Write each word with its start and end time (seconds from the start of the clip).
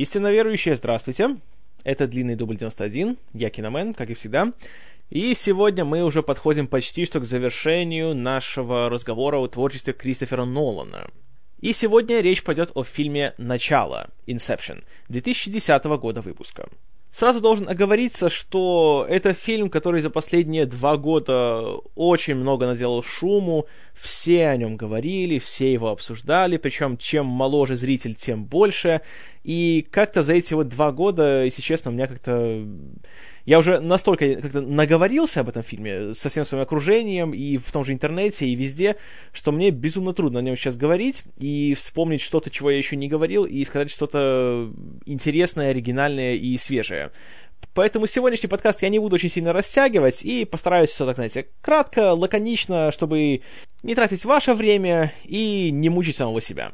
Истинно 0.00 0.32
верующие, 0.32 0.76
здравствуйте. 0.76 1.36
Это 1.84 2.08
длинный 2.08 2.34
дубль 2.34 2.56
91, 2.56 3.18
я 3.34 3.50
Киномен, 3.50 3.92
как 3.92 4.08
и 4.08 4.14
всегда. 4.14 4.54
И 5.10 5.34
сегодня 5.34 5.84
мы 5.84 6.02
уже 6.04 6.22
подходим 6.22 6.68
почти 6.68 7.04
что 7.04 7.20
к 7.20 7.26
завершению 7.26 8.14
нашего 8.14 8.88
разговора 8.88 9.36
о 9.36 9.46
творчестве 9.46 9.92
Кристофера 9.92 10.46
Нолана. 10.46 11.10
И 11.60 11.74
сегодня 11.74 12.20
речь 12.20 12.42
пойдет 12.42 12.70
о 12.74 12.82
фильме 12.82 13.34
«Начало» 13.36 14.08
Inception 14.26 14.84
2010 15.10 15.84
года 15.84 16.22
выпуска. 16.22 16.66
Сразу 17.12 17.40
должен 17.40 17.68
оговориться, 17.68 18.28
что 18.28 19.04
это 19.08 19.32
фильм, 19.32 19.68
который 19.68 20.00
за 20.00 20.10
последние 20.10 20.64
два 20.64 20.96
года 20.96 21.62
очень 21.96 22.36
много 22.36 22.66
наделал 22.66 23.02
шуму, 23.02 23.66
все 23.94 24.46
о 24.46 24.56
нем 24.56 24.76
говорили, 24.76 25.40
все 25.40 25.72
его 25.72 25.88
обсуждали, 25.88 26.56
причем 26.56 26.96
чем 26.96 27.26
моложе 27.26 27.74
зритель, 27.74 28.14
тем 28.14 28.44
больше. 28.44 29.00
И 29.42 29.86
как-то 29.90 30.22
за 30.22 30.34
эти 30.34 30.54
вот 30.54 30.68
два 30.68 30.92
года, 30.92 31.44
если 31.44 31.62
честно, 31.62 31.90
у 31.90 31.94
меня 31.94 32.06
как-то 32.06 32.64
я 33.50 33.58
уже 33.58 33.80
настолько 33.80 34.36
как-то 34.36 34.60
наговорился 34.60 35.40
об 35.40 35.48
этом 35.48 35.64
фильме 35.64 36.14
со 36.14 36.28
всем 36.28 36.44
своим 36.44 36.62
окружением 36.62 37.34
и 37.34 37.56
в 37.56 37.72
том 37.72 37.84
же 37.84 37.92
интернете, 37.92 38.46
и 38.46 38.54
везде, 38.54 38.94
что 39.32 39.50
мне 39.50 39.70
безумно 39.70 40.12
трудно 40.12 40.38
о 40.38 40.42
нем 40.42 40.54
сейчас 40.54 40.76
говорить 40.76 41.24
и 41.36 41.74
вспомнить 41.74 42.20
что-то, 42.20 42.48
чего 42.48 42.70
я 42.70 42.78
еще 42.78 42.94
не 42.94 43.08
говорил, 43.08 43.44
и 43.44 43.64
сказать 43.64 43.90
что-то 43.90 44.70
интересное, 45.04 45.70
оригинальное 45.70 46.34
и 46.34 46.56
свежее. 46.58 47.10
Поэтому 47.74 48.06
сегодняшний 48.06 48.48
подкаст 48.48 48.82
я 48.82 48.88
не 48.88 49.00
буду 49.00 49.16
очень 49.16 49.28
сильно 49.28 49.52
растягивать 49.52 50.24
и 50.24 50.44
постараюсь 50.44 50.90
все 50.90 51.04
так, 51.04 51.16
знаете, 51.16 51.48
кратко, 51.60 52.12
лаконично, 52.12 52.92
чтобы 52.92 53.40
не 53.82 53.96
тратить 53.96 54.24
ваше 54.24 54.54
время 54.54 55.12
и 55.24 55.72
не 55.72 55.88
мучить 55.88 56.14
самого 56.14 56.40
себя. 56.40 56.70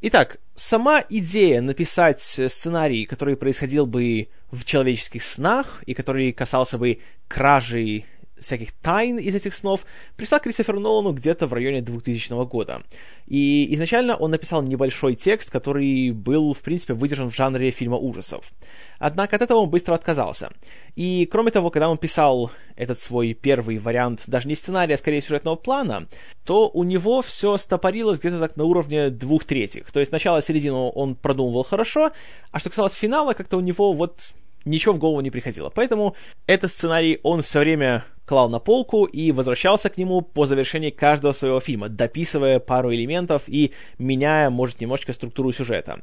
Итак, 0.00 0.38
сама 0.54 1.04
идея 1.08 1.60
написать 1.60 2.20
сценарий, 2.20 3.04
который 3.04 3.36
происходил 3.36 3.84
бы 3.84 4.28
в 4.52 4.64
человеческих 4.64 5.24
снах 5.24 5.82
и 5.86 5.94
который 5.94 6.32
касался 6.32 6.78
бы 6.78 7.00
кражи 7.26 8.04
всяких 8.40 8.72
тайн 8.72 9.18
из 9.18 9.34
этих 9.34 9.54
снов, 9.54 9.84
пришла 10.16 10.38
Кристоферу 10.38 10.80
Нолану 10.80 11.12
где-то 11.12 11.46
в 11.46 11.52
районе 11.52 11.82
2000 11.82 12.44
года. 12.46 12.82
И 13.26 13.72
изначально 13.74 14.16
он 14.16 14.30
написал 14.30 14.62
небольшой 14.62 15.14
текст, 15.14 15.50
который 15.50 16.10
был, 16.10 16.54
в 16.54 16.62
принципе, 16.62 16.94
выдержан 16.94 17.30
в 17.30 17.34
жанре 17.34 17.70
фильма 17.70 17.96
ужасов. 17.96 18.52
Однако 18.98 19.36
от 19.36 19.42
этого 19.42 19.58
он 19.58 19.70
быстро 19.70 19.94
отказался. 19.94 20.50
И, 20.96 21.28
кроме 21.30 21.50
того, 21.50 21.70
когда 21.70 21.88
он 21.88 21.98
писал 21.98 22.50
этот 22.74 22.98
свой 22.98 23.32
первый 23.34 23.78
вариант, 23.78 24.22
даже 24.26 24.48
не 24.48 24.54
сценария, 24.54 24.94
а 24.94 24.98
скорее 24.98 25.20
сюжетного 25.20 25.56
плана, 25.56 26.08
то 26.44 26.68
у 26.68 26.84
него 26.84 27.22
все 27.22 27.56
стопорилось 27.58 28.18
где-то 28.18 28.40
так 28.40 28.56
на 28.56 28.64
уровне 28.64 29.10
двух 29.10 29.44
третьих. 29.44 29.90
То 29.92 30.00
есть 30.00 30.12
начало 30.12 30.42
середину 30.42 30.88
он 30.88 31.14
продумывал 31.14 31.64
хорошо, 31.64 32.10
а 32.50 32.58
что 32.58 32.70
касалось 32.70 32.94
финала, 32.94 33.34
как-то 33.34 33.56
у 33.56 33.60
него 33.60 33.92
вот 33.92 34.32
ничего 34.68 34.92
в 34.92 34.98
голову 34.98 35.20
не 35.20 35.30
приходило. 35.30 35.70
Поэтому 35.70 36.14
этот 36.46 36.70
сценарий 36.70 37.18
он 37.22 37.42
все 37.42 37.60
время 37.60 38.04
клал 38.28 38.50
на 38.50 38.58
полку 38.58 39.04
и 39.06 39.32
возвращался 39.32 39.88
к 39.88 39.96
нему 39.96 40.20
по 40.20 40.46
завершении 40.46 40.90
каждого 40.90 41.32
своего 41.32 41.60
фильма, 41.60 41.88
дописывая 41.88 42.60
пару 42.60 42.92
элементов 42.94 43.44
и 43.46 43.72
меняя, 43.98 44.50
может, 44.50 44.80
немножечко 44.80 45.14
структуру 45.14 45.50
сюжета. 45.50 46.00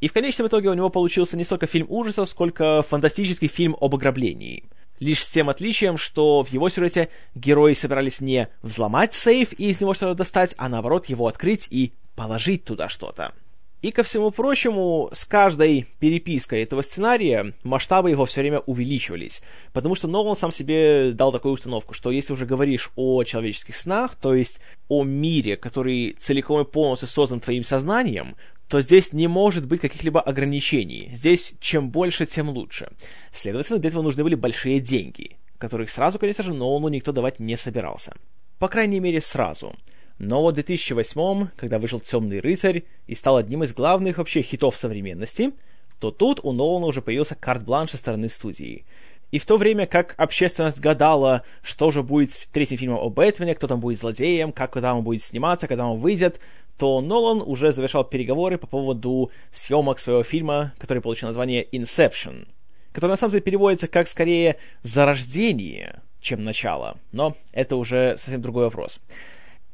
И 0.00 0.08
в 0.08 0.12
конечном 0.12 0.48
итоге 0.48 0.68
у 0.68 0.74
него 0.74 0.90
получился 0.90 1.36
не 1.36 1.44
столько 1.44 1.66
фильм 1.66 1.86
ужасов, 1.88 2.28
сколько 2.28 2.82
фантастический 2.82 3.48
фильм 3.48 3.76
об 3.80 3.94
ограблении. 3.94 4.64
Лишь 4.98 5.24
с 5.24 5.28
тем 5.28 5.48
отличием, 5.48 5.96
что 5.96 6.42
в 6.42 6.48
его 6.48 6.68
сюжете 6.68 7.08
герои 7.34 7.72
собирались 7.72 8.20
не 8.20 8.48
взломать 8.62 9.14
сейф 9.14 9.52
и 9.58 9.68
из 9.68 9.80
него 9.80 9.94
что-то 9.94 10.14
достать, 10.14 10.54
а 10.58 10.68
наоборот 10.68 11.06
его 11.06 11.26
открыть 11.26 11.68
и 11.70 11.92
положить 12.16 12.64
туда 12.64 12.88
что-то. 12.88 13.32
И 13.82 13.92
ко 13.92 14.02
всему 14.02 14.30
прочему, 14.30 15.08
с 15.12 15.24
каждой 15.24 15.86
перепиской 16.00 16.62
этого 16.62 16.82
сценария 16.82 17.54
масштабы 17.62 18.10
его 18.10 18.26
все 18.26 18.42
время 18.42 18.58
увеличивались, 18.60 19.40
потому 19.72 19.94
что 19.94 20.06
Нолан 20.06 20.36
сам 20.36 20.52
себе 20.52 21.12
дал 21.12 21.32
такую 21.32 21.54
установку, 21.54 21.94
что 21.94 22.10
если 22.10 22.34
уже 22.34 22.44
говоришь 22.44 22.90
о 22.96 23.24
человеческих 23.24 23.74
снах, 23.74 24.16
то 24.16 24.34
есть 24.34 24.60
о 24.88 25.02
мире, 25.02 25.56
который 25.56 26.14
целиком 26.18 26.60
и 26.60 26.70
полностью 26.70 27.08
создан 27.08 27.40
твоим 27.40 27.64
сознанием, 27.64 28.36
то 28.68 28.82
здесь 28.82 29.14
не 29.14 29.28
может 29.28 29.66
быть 29.66 29.80
каких-либо 29.80 30.20
ограничений. 30.20 31.10
Здесь 31.14 31.54
чем 31.58 31.90
больше, 31.90 32.26
тем 32.26 32.50
лучше. 32.50 32.90
Следовательно, 33.32 33.78
для 33.78 33.88
этого 33.88 34.02
нужны 34.02 34.22
были 34.22 34.34
большие 34.34 34.78
деньги, 34.78 35.38
которых 35.56 35.88
сразу, 35.88 36.18
конечно 36.18 36.44
же, 36.44 36.52
Нолану 36.52 36.88
никто 36.88 37.12
давать 37.12 37.40
не 37.40 37.56
собирался. 37.56 38.12
По 38.58 38.68
крайней 38.68 39.00
мере, 39.00 39.22
сразу. 39.22 39.74
Но 40.20 40.46
в 40.46 40.52
2008, 40.52 41.48
когда 41.56 41.78
вышел 41.78 41.98
«Темный 41.98 42.40
рыцарь» 42.40 42.82
и 43.06 43.14
стал 43.14 43.38
одним 43.38 43.64
из 43.64 43.72
главных 43.72 44.18
вообще 44.18 44.42
хитов 44.42 44.76
современности, 44.76 45.52
то 45.98 46.10
тут 46.10 46.40
у 46.42 46.52
Нолана 46.52 46.86
уже 46.86 47.00
появился 47.00 47.34
карт-бланш 47.34 47.92
со 47.92 47.96
стороны 47.96 48.28
студии. 48.28 48.84
И 49.30 49.38
в 49.38 49.46
то 49.46 49.56
время 49.56 49.86
как 49.86 50.14
общественность 50.18 50.78
гадала, 50.78 51.42
что 51.62 51.90
же 51.90 52.02
будет 52.02 52.32
в 52.32 52.48
третьем 52.48 52.76
фильме 52.76 52.96
о 52.96 53.08
Бэтмене, 53.08 53.54
кто 53.54 53.66
там 53.66 53.80
будет 53.80 53.98
злодеем, 53.98 54.52
как 54.52 54.74
когда 54.74 54.94
он 54.94 55.04
будет 55.04 55.22
сниматься, 55.22 55.66
когда 55.66 55.86
он 55.86 55.98
выйдет, 55.98 56.38
то 56.76 57.00
Нолан 57.00 57.40
уже 57.40 57.72
завершал 57.72 58.04
переговоры 58.04 58.58
по 58.58 58.66
поводу 58.66 59.30
съемок 59.52 59.98
своего 59.98 60.22
фильма, 60.22 60.74
который 60.78 61.00
получил 61.00 61.28
название 61.28 61.64
«Inception», 61.64 62.46
который 62.92 63.12
на 63.12 63.16
самом 63.16 63.30
деле 63.30 63.42
переводится 63.42 63.88
как 63.88 64.06
скорее 64.06 64.58
«зарождение», 64.82 66.02
чем 66.20 66.44
«начало». 66.44 66.98
Но 67.10 67.38
это 67.52 67.76
уже 67.76 68.16
совсем 68.18 68.42
другой 68.42 68.64
вопрос. 68.64 69.00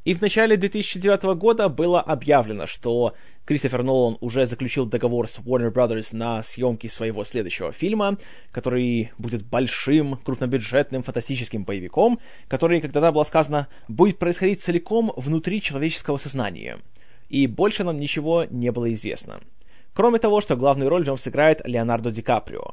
И 0.06 0.14
в 0.14 0.20
начале 0.22 0.56
2009 0.56 1.36
года 1.36 1.68
было 1.68 2.00
объявлено, 2.00 2.68
что 2.68 3.16
Кристофер 3.44 3.82
Нолан 3.82 4.16
уже 4.20 4.46
заключил 4.46 4.86
договор 4.86 5.26
с 5.26 5.40
Warner 5.40 5.72
Brothers 5.72 6.14
на 6.14 6.44
съемки 6.44 6.86
своего 6.86 7.24
следующего 7.24 7.72
фильма, 7.72 8.16
который 8.52 9.10
будет 9.18 9.44
большим, 9.44 10.18
крупнобюджетным, 10.18 11.02
фантастическим 11.02 11.64
боевиком, 11.64 12.20
который, 12.46 12.80
как 12.80 12.92
тогда 12.92 13.10
было 13.10 13.24
сказано, 13.24 13.66
будет 13.88 14.20
происходить 14.20 14.60
целиком 14.60 15.12
внутри 15.16 15.60
человеческого 15.60 16.18
сознания. 16.18 16.78
И 17.28 17.48
больше 17.48 17.82
нам 17.82 17.98
ничего 17.98 18.44
не 18.48 18.70
было 18.70 18.92
известно. 18.92 19.40
Кроме 19.96 20.18
того, 20.18 20.42
что 20.42 20.56
главную 20.56 20.90
роль 20.90 21.04
в 21.04 21.06
нем 21.06 21.16
сыграет 21.16 21.62
Леонардо 21.64 22.10
Ди 22.10 22.20
Каприо, 22.20 22.72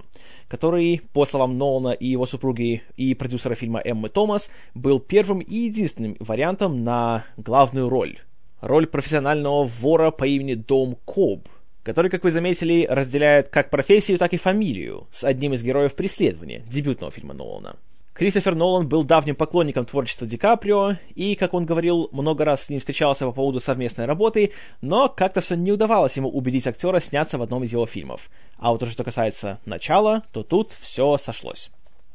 который, 0.49 1.01
по 1.13 1.23
словам 1.25 1.57
Нолана 1.57 1.93
и 1.93 2.05
его 2.05 2.25
супруги 2.25 2.83
и 2.97 3.13
продюсера 3.13 3.55
фильма 3.55 3.79
Эммы 3.79 4.09
Томас, 4.09 4.51
был 4.73 4.99
первым 4.99 5.39
и 5.39 5.55
единственным 5.55 6.17
вариантом 6.19 6.83
на 6.83 7.23
главную 7.37 7.87
роль. 7.87 8.19
Роль 8.59 8.87
профессионального 8.87 9.63
вора 9.63 10.11
по 10.11 10.27
имени 10.27 10.55
Дом 10.55 10.97
Коб, 11.05 11.47
который, 11.83 12.11
как 12.11 12.25
вы 12.25 12.31
заметили, 12.31 12.85
разделяет 12.89 13.47
как 13.47 13.69
профессию, 13.69 14.17
так 14.17 14.33
и 14.33 14.37
фамилию 14.37 15.07
с 15.09 15.23
одним 15.23 15.53
из 15.53 15.63
героев 15.63 15.95
преследования, 15.95 16.61
дебютного 16.67 17.09
фильма 17.09 17.33
Нолана. 17.33 17.77
Кристофер 18.13 18.53
Нолан 18.53 18.87
был 18.87 19.03
давним 19.03 19.35
поклонником 19.35 19.85
творчества 19.85 20.27
Ди 20.27 20.37
Каприо, 20.37 20.97
и, 21.15 21.33
как 21.33 21.55
он 21.55 21.65
говорил, 21.65 22.09
много 22.11 22.45
раз 22.45 22.65
с 22.65 22.69
ним 22.69 22.79
встречался 22.79 23.25
по 23.25 23.31
поводу 23.31 23.59
совместной 23.59 24.05
работы, 24.05 24.51
но 24.81 25.09
как-то 25.09 25.41
все 25.41 25.55
не 25.55 25.71
удавалось 25.71 26.15
ему 26.15 26.29
убедить 26.29 26.67
актера 26.67 26.99
сняться 26.99 27.39
в 27.39 27.41
одном 27.41 27.63
из 27.63 27.71
его 27.71 27.87
фильмов. 27.87 28.29
А 28.59 28.71
вот 28.71 28.83
уже 28.83 28.91
что 28.91 29.03
касается 29.03 29.59
начала, 29.65 30.21
то 30.31 30.43
тут 30.43 30.73
все 30.73 31.17
сошлось. 31.17 31.71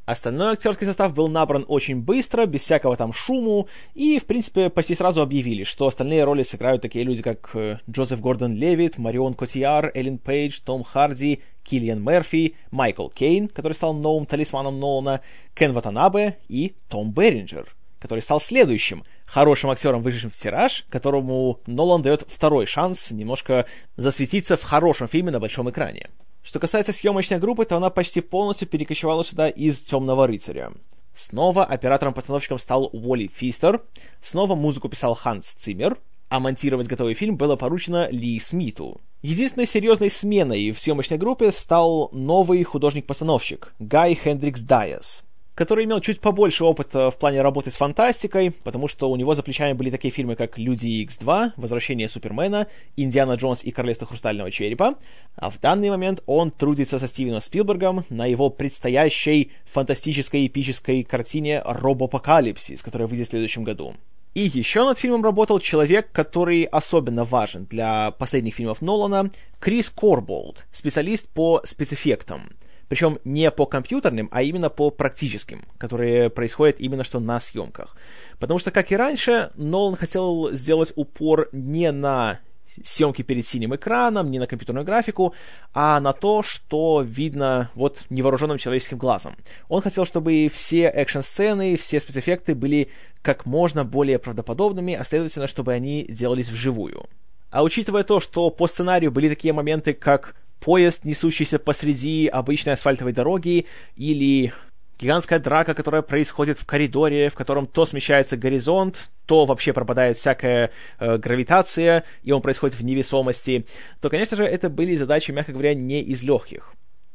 Остальной 0.09 0.53
актерский 0.53 0.87
состав 0.87 1.13
был 1.13 1.29
набран 1.29 1.67
очень 1.69 2.01
быстро, 2.01 2.47
без 2.47 2.63
всякого 2.63 2.97
там 2.97 3.13
шуму, 3.13 3.69
и, 3.93 4.19
в 4.19 4.25
принципе, 4.25 4.71
почти 4.71 4.95
сразу 4.95 5.21
объявили, 5.21 5.65
что 5.65 5.87
остальные 5.87 6.25
роли 6.25 6.45
сыграют 6.45 6.81
такие 6.81 7.05
люди, 7.05 7.21
как 7.21 7.51
э, 7.53 7.81
Джозеф 7.91 8.19
Гордон 8.23 8.55
Левит, 8.55 8.97
Марион 8.97 9.35
Котияр, 9.35 9.91
Эллен 9.93 10.17
Пейдж, 10.17 10.61
Том 10.65 10.83
Харди, 10.83 11.43
Киллиан 11.63 12.03
Мерфи, 12.03 12.57
Майкл 12.71 13.09
Кейн, 13.11 13.49
который 13.49 13.75
стал 13.75 13.93
новым 13.93 14.25
талисманом 14.25 14.81
Нолана, 14.81 15.21
Кен 15.55 15.75
Ватанабе 15.75 16.39
и 16.49 16.75
Том 16.89 17.13
Беринджер, 17.13 17.77
который 17.99 18.21
стал 18.21 18.41
следующим 18.41 19.05
хорошим 19.27 19.69
актером, 19.69 20.01
вышедшим 20.01 20.31
в 20.31 20.37
тираж, 20.37 20.87
которому 20.89 21.61
Нолан 21.67 22.01
дает 22.01 22.25
второй 22.27 22.65
шанс 22.65 23.11
немножко 23.11 23.67
засветиться 23.99 24.57
в 24.57 24.63
хорошем 24.63 25.07
фильме 25.07 25.33
на 25.33 25.39
большом 25.39 25.69
экране. 25.69 26.09
Что 26.49 26.61
касается 26.61 26.95
съемочной 26.95 27.37
группы, 27.37 27.67
то 27.67 27.77
она 27.77 27.91
почти 27.91 28.23
полностью 28.23 28.67
перекочевала 28.67 29.23
сюда 29.23 29.51
из 29.51 29.81
«Темного 29.81 30.27
рыцаря». 30.27 30.73
Снова 31.13 31.63
оператором-постановщиком 31.63 32.59
стал 32.59 32.89
Уолли 32.91 33.27
Фистер, 33.27 33.83
снова 34.23 34.55
музыку 34.55 34.89
писал 34.89 35.15
Ханс 35.15 35.51
Циммер, 35.51 35.99
а 36.31 36.41
монтировать 36.41 36.87
готовый 36.87 37.13
фильм 37.13 37.37
было 37.37 37.57
поручено 37.57 38.09
Ли 38.11 38.41
Смиту. 38.41 38.99
Единственной 39.21 39.67
серьезной 39.67 40.09
сменой 40.09 40.71
в 40.71 40.81
съемочной 40.81 41.19
группе 41.19 41.53
стал 41.53 42.09
новый 42.13 42.63
художник-постановщик 42.63 43.75
Гай 43.79 44.15
Хендрикс 44.15 44.63
Дайес, 44.63 45.25
который 45.59 45.87
имел 45.87 46.01
чуть 46.01 46.21
побольше 46.21 46.63
опыта 46.63 47.11
в 47.11 47.19
плане 47.19 47.43
работы 47.43 47.73
с 47.73 47.75
фантастикой, 47.75 48.53
потому 48.53 48.87
что 48.87 49.11
у 49.11 49.17
него 49.17 49.35
за 49.35 49.43
плечами 49.43 49.73
были 49.73 49.91
такие 49.91 50.13
фильмы, 50.13 50.37
как 50.37 50.57
«Люди 50.57 50.87
Икс-2», 51.03 51.55
«Возвращение 51.57 52.09
Супермена», 52.09 52.69
«Индиана 52.95 53.33
Джонс 53.33 53.65
и 53.65 53.73
Королевство 53.73 54.07
Хрустального 54.07 54.53
Черепа», 54.53 54.95
а 55.35 55.51
в 55.51 55.59
данный 55.59 55.91
момент 55.91 56.23
он 56.27 56.53
трудится 56.53 57.01
со 57.01 57.09
Стивеном 57.09 57.41
Спилбергом 57.41 58.05
на 58.09 58.27
его 58.27 58.51
предстоящей 58.51 59.51
фантастической 59.65 60.47
эпической 60.47 61.03
картине 61.03 61.61
«Робопокалипсис», 61.65 62.81
которая 62.81 63.09
выйдет 63.09 63.27
в 63.27 63.31
следующем 63.31 63.65
году. 63.65 63.95
И 64.35 64.43
еще 64.43 64.85
над 64.85 64.97
фильмом 64.97 65.25
работал 65.25 65.59
человек, 65.59 66.13
который 66.13 66.63
особенно 66.63 67.25
важен 67.25 67.65
для 67.65 68.13
последних 68.13 68.55
фильмов 68.55 68.81
Нолана, 68.81 69.33
Крис 69.59 69.91
Корболд, 69.91 70.67
специалист 70.71 71.27
по 71.29 71.61
спецэффектам. 71.65 72.43
Причем 72.89 73.19
не 73.25 73.51
по 73.51 73.67
компьютерным, 73.67 74.29
а 74.33 74.43
именно 74.43 74.71
по 74.71 74.91
практическим, 74.91 75.63
которые 75.79 76.31
происходят 76.31 76.81
именно 76.81 77.05
что 77.05 77.21
на 77.21 77.39
съемках. 77.39 77.97
Потому 78.39 78.59
что, 78.59 78.71
как 78.71 78.91
и 78.91 78.97
раньше, 78.97 79.51
Нолан 79.57 79.97
хотел 79.97 80.51
сделать 80.53 80.93
упор 80.97 81.49
не 81.53 81.93
на 81.93 82.41
съемки 82.83 83.23
перед 83.23 83.47
синим 83.47 83.75
экраном, 83.75 84.31
не 84.31 84.39
на 84.39 84.47
компьютерную 84.47 84.85
графику, 84.85 85.35
а 85.73 86.01
на 86.01 86.13
то, 86.13 86.43
что 86.43 87.03
видно 87.03 87.71
вот 87.75 88.05
невооруженным 88.11 88.59
человеческим 88.59 88.99
глазом. 88.99 89.37
Он 89.69 89.81
хотел, 89.81 90.05
чтобы 90.05 90.51
все 90.53 90.83
экшн-сцены, 90.85 91.77
все 91.77 92.01
спецэффекты 92.01 92.55
были 92.55 92.91
как 93.23 93.47
можно 93.47 93.85
более 93.85 94.19
правдоподобными, 94.19 94.95
а 94.95 95.05
следовательно, 95.05 95.47
чтобы 95.47 95.73
они 95.73 96.05
делались 96.09 96.49
вживую. 96.49 97.07
А 97.51 97.63
учитывая 97.63 98.05
то, 98.05 98.21
что 98.21 98.51
по 98.51 98.67
сценарию 98.67 99.11
были 99.11 99.29
такие 99.29 99.55
моменты, 99.55 99.95
как 99.95 100.35
поезд, 100.61 101.05
несущийся 101.05 101.59
посреди 101.59 102.27
обычной 102.27 102.75
асфальтовой 102.75 103.13
дороги, 103.13 103.67
или 103.97 104.53
гигантская 104.99 105.39
драка, 105.39 105.75
которая 105.75 106.03
происходит 106.03 106.59
в 106.59 106.67
коридоре, 106.67 107.29
в 107.29 107.35
котором 107.35 107.67
то 107.67 107.87
смещается 107.87 108.37
горизонт, 108.37 109.11
то 109.27 109.45
вообще 109.45 109.73
пропадает 109.73 110.17
всякая 110.17 110.73
э, 110.99 111.19
гравитация, 111.19 112.05
и 112.23 112.33
он 112.33 112.43
происходит 112.43 112.79
в 112.79 112.85
невесомости, 112.85 113.67
то, 114.01 114.11
конечно 114.11 114.37
же, 114.37 114.45
это 114.45 114.69
были 114.69 114.97
задачи, 114.97 115.31
мягко 115.31 115.53
говоря, 115.53 115.75
не 115.75 116.03
из 116.03 116.23
легких. 116.23 116.75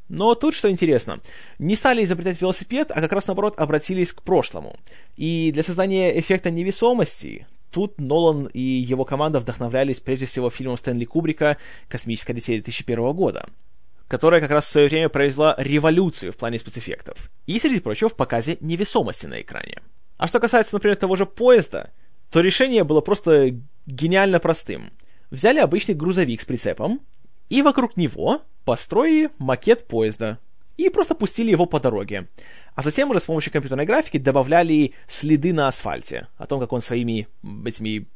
Но 0.10 0.36
тут 0.36 0.54
что 0.54 0.70
интересно, 0.70 1.22
не 1.60 1.76
стали 1.76 2.04
изобретать 2.04 2.40
велосипед, 2.42 2.92
а 2.94 3.02
как 3.02 3.12
раз 3.14 3.28
наоборот 3.28 3.56
обратились 3.58 4.14
к 4.14 4.22
прошлому. 4.22 4.78
И 5.16 5.52
для 5.52 5.64
создания 5.64 6.18
эффекта 6.20 6.52
невесомости 6.52 7.48
тут 7.74 8.00
Нолан 8.00 8.46
и 8.46 8.62
его 8.62 9.04
команда 9.04 9.40
вдохновлялись 9.40 10.00
прежде 10.00 10.26
всего 10.26 10.50
фильмом 10.50 10.78
Стэнли 10.78 11.06
Кубрика 11.06 11.58
«Космическая 11.90 12.34
Одиссея» 12.34 12.58
2001 12.58 13.14
года 13.14 13.46
которая 14.10 14.42
как 14.42 14.52
раз 14.52 14.66
в 14.66 14.70
свое 14.70 14.90
время 14.90 15.10
произвела 15.10 15.56
революцию 15.58 16.34
в 16.34 16.38
плане 16.38 16.60
спецэффектов. 16.60 17.32
И, 17.48 17.58
среди 17.58 17.80
прочего, 17.80 18.10
в 18.10 18.16
показе 18.16 18.58
невесомости 18.60 19.26
на 19.26 19.42
экране. 19.42 19.82
А 20.18 20.28
что 20.28 20.40
касается, 20.40 20.76
например, 20.76 20.98
того 20.98 21.16
же 21.16 21.26
поезда, 21.26 21.90
то 22.30 22.42
решение 22.42 22.84
было 22.84 23.02
просто 23.02 23.56
гениально 23.88 24.40
простым. 24.40 24.92
Взяли 25.32 25.58
обычный 25.58 25.96
грузовик 25.96 26.42
с 26.42 26.46
прицепом, 26.46 27.02
и 27.50 27.64
вокруг 27.64 27.98
него 27.98 28.44
построили 28.66 29.32
макет 29.40 29.88
поезда. 29.88 30.38
И 30.78 30.90
просто 30.90 31.16
пустили 31.16 31.52
его 31.52 31.66
по 31.66 31.80
дороге. 31.80 32.28
А 32.76 32.82
затем 32.82 33.10
уже 33.10 33.20
с 33.20 33.26
помощью 33.26 33.54
компьютерной 33.54 33.86
графики 33.86 34.18
добавляли 34.18 34.94
следы 35.08 35.54
на 35.54 35.68
асфальте, 35.68 36.28
о 36.38 36.48
том, 36.48 36.60
как 36.60 36.74
он 36.74 36.82
своими 36.82 37.28
этими 37.66 38.08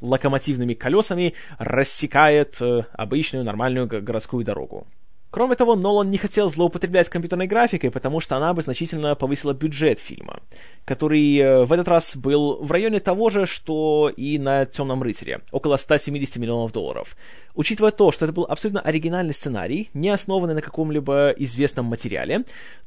локомотивными 0.00 0.74
колесами 0.74 1.34
рассекает 1.58 2.60
э, 2.60 2.82
обычную 2.92 3.44
нормальную 3.44 3.86
городскую 3.86 4.44
дорогу. 4.44 4.86
Кроме 5.34 5.56
того, 5.56 5.74
Нолан 5.74 6.10
не 6.10 6.16
хотел 6.16 6.48
злоупотреблять 6.48 7.08
компьютерной 7.08 7.48
графикой, 7.48 7.90
потому 7.90 8.20
что 8.20 8.36
она 8.36 8.54
бы 8.54 8.62
значительно 8.62 9.16
повысила 9.16 9.52
бюджет 9.52 9.98
фильма, 9.98 10.38
который 10.84 11.36
э, 11.38 11.64
в 11.64 11.72
этот 11.72 11.88
раз 11.88 12.16
был 12.16 12.62
в 12.62 12.70
районе 12.70 13.00
того 13.00 13.30
же, 13.30 13.44
что 13.44 14.12
и 14.16 14.38
на 14.38 14.64
«Темном 14.64 15.02
рыцаре», 15.02 15.40
около 15.50 15.76
170 15.76 16.36
миллионов 16.36 16.70
долларов. 16.70 17.16
Учитывая 17.56 17.90
то, 17.90 18.12
что 18.12 18.26
это 18.26 18.32
был 18.32 18.44
абсолютно 18.44 18.80
оригинальный 18.80 19.34
сценарий, 19.34 19.90
не 19.92 20.10
основанный 20.10 20.54
на 20.54 20.62
каком-либо 20.62 21.30
известном 21.38 21.86
материале, 21.86 22.44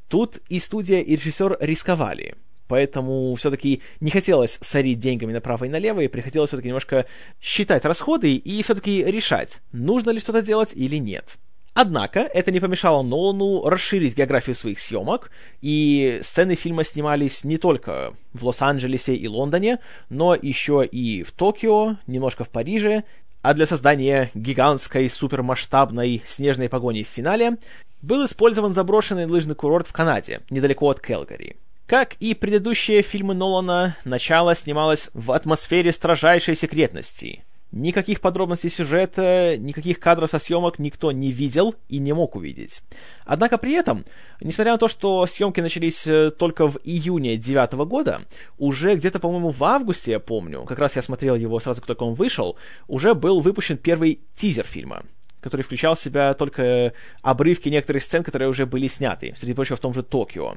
тут 0.08 0.38
и 0.48 0.58
студия, 0.58 1.02
и 1.02 1.16
режиссер 1.16 1.58
рисковали. 1.60 2.34
Поэтому 2.66 3.34
все-таки 3.34 3.82
не 4.00 4.10
хотелось 4.10 4.58
сорить 4.62 5.00
деньгами 5.00 5.34
направо 5.34 5.66
и 5.66 5.68
налево, 5.68 6.00
и 6.00 6.08
приходилось 6.08 6.48
все-таки 6.48 6.68
немножко 6.68 7.04
считать 7.42 7.84
расходы 7.84 8.36
и 8.36 8.62
все-таки 8.62 9.04
решать, 9.04 9.60
нужно 9.72 10.12
ли 10.12 10.20
что-то 10.20 10.40
делать 10.40 10.72
или 10.74 10.96
нет. 10.96 11.36
Однако 11.80 12.22
это 12.22 12.50
не 12.50 12.58
помешало 12.58 13.04
Нолану 13.04 13.62
расширить 13.62 14.16
географию 14.16 14.56
своих 14.56 14.80
съемок, 14.80 15.30
и 15.62 16.18
сцены 16.22 16.56
фильма 16.56 16.82
снимались 16.82 17.44
не 17.44 17.56
только 17.56 18.14
в 18.32 18.44
Лос-Анджелесе 18.44 19.14
и 19.14 19.28
Лондоне, 19.28 19.78
но 20.08 20.34
еще 20.34 20.84
и 20.84 21.22
в 21.22 21.30
Токио, 21.30 21.94
немножко 22.08 22.42
в 22.42 22.48
Париже, 22.48 23.04
а 23.42 23.54
для 23.54 23.64
создания 23.64 24.32
гигантской 24.34 25.08
супермасштабной 25.08 26.20
снежной 26.26 26.68
погони 26.68 27.04
в 27.04 27.06
финале 27.06 27.58
был 28.02 28.24
использован 28.24 28.74
заброшенный 28.74 29.26
лыжный 29.26 29.54
курорт 29.54 29.86
в 29.86 29.92
Канаде, 29.92 30.40
недалеко 30.50 30.90
от 30.90 31.00
Келгари. 31.00 31.54
Как 31.86 32.14
и 32.14 32.34
предыдущие 32.34 33.02
фильмы 33.02 33.34
Нолана, 33.34 33.96
начало 34.04 34.56
снималось 34.56 35.10
в 35.14 35.30
атмосфере 35.30 35.92
строжайшей 35.92 36.56
секретности– 36.56 37.44
Никаких 37.70 38.22
подробностей 38.22 38.70
сюжета, 38.70 39.56
никаких 39.58 40.00
кадров 40.00 40.30
со 40.30 40.38
съемок 40.38 40.78
никто 40.78 41.12
не 41.12 41.30
видел 41.30 41.74
и 41.88 41.98
не 41.98 42.14
мог 42.14 42.34
увидеть. 42.34 42.80
Однако 43.26 43.58
при 43.58 43.72
этом, 43.74 44.06
несмотря 44.40 44.72
на 44.72 44.78
то, 44.78 44.88
что 44.88 45.26
съемки 45.26 45.60
начались 45.60 46.06
э, 46.06 46.30
только 46.30 46.66
в 46.66 46.78
июне 46.82 47.36
2009 47.36 47.72
года, 47.86 48.22
уже 48.56 48.94
где-то, 48.94 49.18
по-моему, 49.18 49.50
в 49.50 49.62
августе, 49.64 50.12
я 50.12 50.20
помню, 50.20 50.64
как 50.64 50.78
раз 50.78 50.96
я 50.96 51.02
смотрел 51.02 51.34
его 51.34 51.60
сразу, 51.60 51.82
как 51.82 51.88
только 51.88 52.04
он 52.04 52.14
вышел, 52.14 52.56
уже 52.86 53.14
был 53.14 53.40
выпущен 53.40 53.76
первый 53.76 54.20
тизер 54.34 54.64
фильма 54.64 55.04
который 55.40 55.62
включал 55.62 55.94
в 55.94 56.00
себя 56.00 56.34
только 56.34 56.92
обрывки 57.22 57.68
некоторых 57.68 58.02
сцен, 58.02 58.24
которые 58.24 58.48
уже 58.48 58.66
были 58.66 58.86
сняты, 58.88 59.34
среди 59.36 59.54
прочего 59.54 59.76
в 59.76 59.80
том 59.80 59.94
же 59.94 60.02
Токио. 60.02 60.56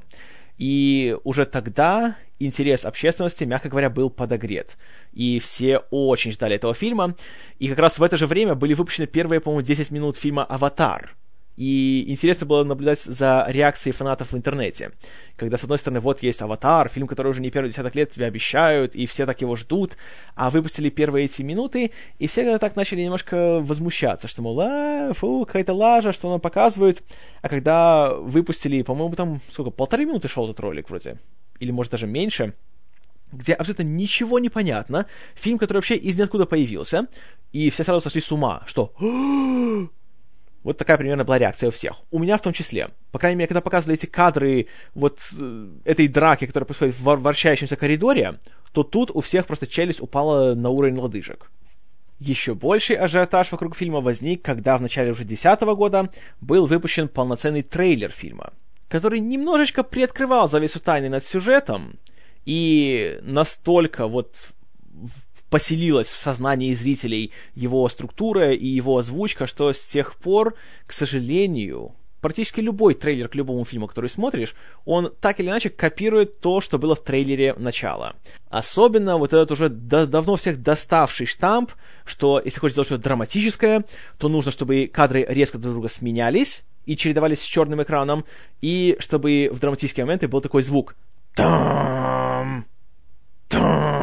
И 0.58 1.16
уже 1.24 1.46
тогда 1.46 2.16
интерес 2.38 2.84
общественности, 2.84 3.44
мягко 3.44 3.68
говоря, 3.68 3.90
был 3.90 4.10
подогрет. 4.10 4.76
И 5.12 5.38
все 5.38 5.78
очень 5.90 6.32
ждали 6.32 6.56
этого 6.56 6.74
фильма. 6.74 7.16
И 7.58 7.68
как 7.68 7.78
раз 7.78 7.98
в 7.98 8.02
это 8.02 8.16
же 8.16 8.26
время 8.26 8.54
были 8.54 8.74
выпущены 8.74 9.06
первые, 9.06 9.40
по-моему, 9.40 9.62
10 9.62 9.90
минут 9.90 10.16
фильма 10.16 10.44
«Аватар», 10.44 11.16
и 11.56 12.04
интересно 12.08 12.46
было 12.46 12.64
наблюдать 12.64 13.00
за 13.00 13.44
реакцией 13.48 13.92
фанатов 13.92 14.32
в 14.32 14.36
интернете. 14.36 14.92
Когда, 15.36 15.56
с 15.56 15.62
одной 15.62 15.78
стороны, 15.78 16.00
вот 16.00 16.22
есть 16.22 16.40
«Аватар», 16.40 16.88
фильм, 16.88 17.06
который 17.06 17.28
уже 17.28 17.40
не 17.40 17.50
первый 17.50 17.68
десяток 17.68 17.94
лет 17.94 18.10
тебе 18.10 18.26
обещают, 18.26 18.94
и 18.94 19.06
все 19.06 19.26
так 19.26 19.40
его 19.40 19.56
ждут, 19.56 19.96
а 20.34 20.50
выпустили 20.50 20.88
первые 20.88 21.26
эти 21.26 21.42
минуты, 21.42 21.92
и 22.18 22.26
все 22.26 22.58
так 22.58 22.76
начали 22.76 23.02
немножко 23.02 23.60
возмущаться, 23.60 24.28
что, 24.28 24.42
мол, 24.42 24.60
а, 24.60 25.12
фу, 25.12 25.44
какая-то 25.46 25.74
лажа, 25.74 26.12
что 26.12 26.28
он 26.28 26.40
показывает. 26.40 27.02
А 27.42 27.48
когда 27.48 28.14
выпустили, 28.14 28.82
по-моему, 28.82 29.14
там, 29.14 29.40
сколько, 29.50 29.70
полторы 29.70 30.06
минуты 30.06 30.28
шел 30.28 30.44
этот 30.44 30.60
ролик 30.60 30.88
вроде, 30.88 31.18
или, 31.60 31.70
может, 31.70 31.92
даже 31.92 32.06
меньше, 32.06 32.54
где 33.30 33.54
абсолютно 33.54 33.82
ничего 33.82 34.38
не 34.38 34.48
понятно, 34.48 35.06
фильм, 35.34 35.58
который 35.58 35.78
вообще 35.78 35.96
из 35.96 36.18
ниоткуда 36.18 36.44
появился, 36.44 37.06
и 37.52 37.70
все 37.70 37.84
сразу 37.84 38.00
сошли 38.00 38.20
с 38.20 38.30
ума, 38.30 38.62
что 38.66 38.92
вот 40.62 40.78
такая 40.78 40.96
примерно 40.96 41.24
была 41.24 41.38
реакция 41.38 41.68
у 41.68 41.70
всех. 41.70 42.02
У 42.10 42.18
меня 42.18 42.36
в 42.36 42.42
том 42.42 42.52
числе. 42.52 42.90
По 43.10 43.18
крайней 43.18 43.36
мере, 43.36 43.48
когда 43.48 43.60
показывали 43.60 43.98
эти 43.98 44.06
кадры 44.06 44.68
вот 44.94 45.18
э, 45.38 45.68
этой 45.84 46.08
драки, 46.08 46.46
которая 46.46 46.66
происходит 46.66 46.98
в 46.98 47.16
вращающемся 47.16 47.76
коридоре, 47.76 48.38
то 48.72 48.82
тут 48.82 49.10
у 49.12 49.20
всех 49.20 49.46
просто 49.46 49.66
челюсть 49.66 50.00
упала 50.00 50.54
на 50.54 50.68
уровень 50.70 50.98
лодыжек. 50.98 51.50
Еще 52.20 52.54
больший 52.54 52.94
ажиотаж 52.94 53.50
вокруг 53.50 53.74
фильма 53.74 54.00
возник, 54.00 54.42
когда 54.42 54.78
в 54.78 54.82
начале 54.82 55.10
уже 55.10 55.24
2010 55.24 55.60
года 55.76 56.10
был 56.40 56.66
выпущен 56.66 57.08
полноценный 57.08 57.62
трейлер 57.62 58.12
фильма, 58.12 58.52
который 58.88 59.18
немножечко 59.18 59.82
приоткрывал 59.82 60.48
завесу 60.48 60.78
тайны 60.78 61.08
над 61.08 61.24
сюжетом, 61.24 61.98
и 62.44 63.18
настолько 63.22 64.06
вот 64.06 64.50
поселилась 65.52 66.08
в 66.08 66.18
сознании 66.18 66.72
зрителей 66.72 67.30
его 67.54 67.86
структура 67.90 68.54
и 68.54 68.66
его 68.66 68.96
озвучка, 68.96 69.46
что 69.46 69.70
с 69.70 69.82
тех 69.82 70.14
пор, 70.14 70.54
к 70.86 70.94
сожалению, 70.94 71.92
практически 72.22 72.60
любой 72.60 72.94
трейлер 72.94 73.28
к 73.28 73.34
любому 73.34 73.66
фильму, 73.66 73.86
который 73.86 74.08
смотришь, 74.08 74.54
он 74.86 75.12
так 75.20 75.40
или 75.40 75.48
иначе 75.48 75.68
копирует 75.68 76.40
то, 76.40 76.62
что 76.62 76.78
было 76.78 76.94
в 76.94 77.04
трейлере 77.04 77.52
начала. 77.58 78.16
Особенно 78.48 79.18
вот 79.18 79.34
этот 79.34 79.50
уже 79.50 79.68
до- 79.68 80.06
давно 80.06 80.36
всех 80.36 80.62
доставший 80.62 81.26
штамп, 81.26 81.72
что 82.06 82.40
если 82.42 82.58
хочешь 82.58 82.72
сделать 82.72 82.88
что-то 82.88 83.04
драматическое, 83.04 83.84
то 84.16 84.30
нужно, 84.30 84.52
чтобы 84.52 84.90
кадры 84.90 85.26
резко 85.28 85.58
друг 85.58 85.74
друга 85.74 85.88
сменялись 85.90 86.62
и 86.86 86.96
чередовались 86.96 87.42
с 87.42 87.44
черным 87.44 87.82
экраном, 87.82 88.24
и 88.62 88.96
чтобы 89.00 89.50
в 89.52 89.58
драматические 89.58 90.06
моменты 90.06 90.28
был 90.28 90.40
такой 90.40 90.62
звук. 90.62 90.96
Там! 91.34 92.64
Там! 93.48 94.01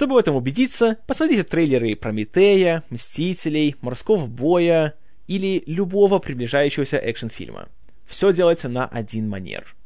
Чтобы 0.00 0.14
в 0.14 0.16
этом 0.16 0.34
убедиться, 0.34 0.96
посмотрите 1.06 1.44
трейлеры 1.44 1.94
Прометея, 1.94 2.84
Мстителей, 2.88 3.76
Морского 3.82 4.24
боя 4.24 4.94
или 5.26 5.62
любого 5.66 6.18
приближающегося 6.20 6.96
экшн-фильма. 6.96 7.68
Все 8.06 8.32
делается 8.32 8.70
на 8.70 8.86
один 8.86 9.28
манер. 9.28 9.76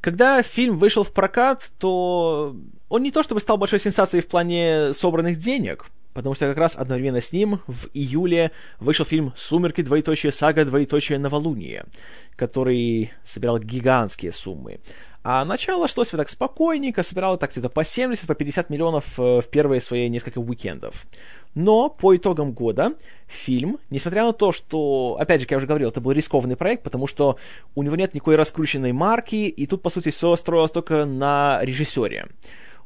Когда 0.00 0.44
фильм 0.44 0.78
вышел 0.78 1.02
в 1.02 1.12
прокат, 1.12 1.72
то 1.78 2.54
он 2.88 3.02
не 3.02 3.10
то 3.10 3.24
чтобы 3.24 3.40
стал 3.40 3.56
большой 3.56 3.80
сенсацией 3.80 4.22
в 4.22 4.28
плане 4.28 4.92
собранных 4.92 5.38
денег, 5.38 5.86
потому 6.14 6.34
что 6.34 6.48
как 6.48 6.58
раз 6.58 6.76
одновременно 6.76 7.20
с 7.20 7.32
ним 7.32 7.60
в 7.66 7.88
июле 7.94 8.50
вышел 8.80 9.04
фильм 9.04 9.32
«Сумерки. 9.36 9.82
Двоеточие. 9.82 10.32
Сага. 10.32 10.64
Двоеточие. 10.64 11.18
Новолуние», 11.18 11.84
который 12.36 13.12
собирал 13.24 13.58
гигантские 13.58 14.32
суммы. 14.32 14.80
А 15.24 15.44
начало 15.44 15.86
шло 15.86 16.04
себе 16.04 16.18
так 16.18 16.28
спокойненько, 16.28 17.04
собирало 17.04 17.38
так 17.38 17.52
где-то 17.52 17.68
по 17.68 17.84
70, 17.84 18.26
по 18.26 18.34
50 18.34 18.70
миллионов 18.70 19.20
э, 19.20 19.40
в 19.40 19.48
первые 19.48 19.80
свои 19.80 20.08
несколько 20.08 20.38
уикендов. 20.38 21.06
Но 21.54 21.88
по 21.90 22.16
итогам 22.16 22.52
года 22.52 22.94
фильм, 23.28 23.78
несмотря 23.90 24.24
на 24.24 24.32
то, 24.32 24.50
что, 24.50 25.16
опять 25.20 25.40
же, 25.40 25.46
как 25.46 25.52
я 25.52 25.56
уже 25.58 25.66
говорил, 25.68 25.90
это 25.90 26.00
был 26.00 26.10
рискованный 26.10 26.56
проект, 26.56 26.82
потому 26.82 27.06
что 27.06 27.38
у 27.76 27.82
него 27.84 27.94
нет 27.94 28.14
никакой 28.14 28.34
раскрученной 28.34 28.92
марки, 28.92 29.46
и 29.46 29.66
тут, 29.66 29.82
по 29.82 29.90
сути, 29.90 30.10
все 30.10 30.34
строилось 30.34 30.72
только 30.72 31.04
на 31.04 31.60
режиссере. 31.62 32.26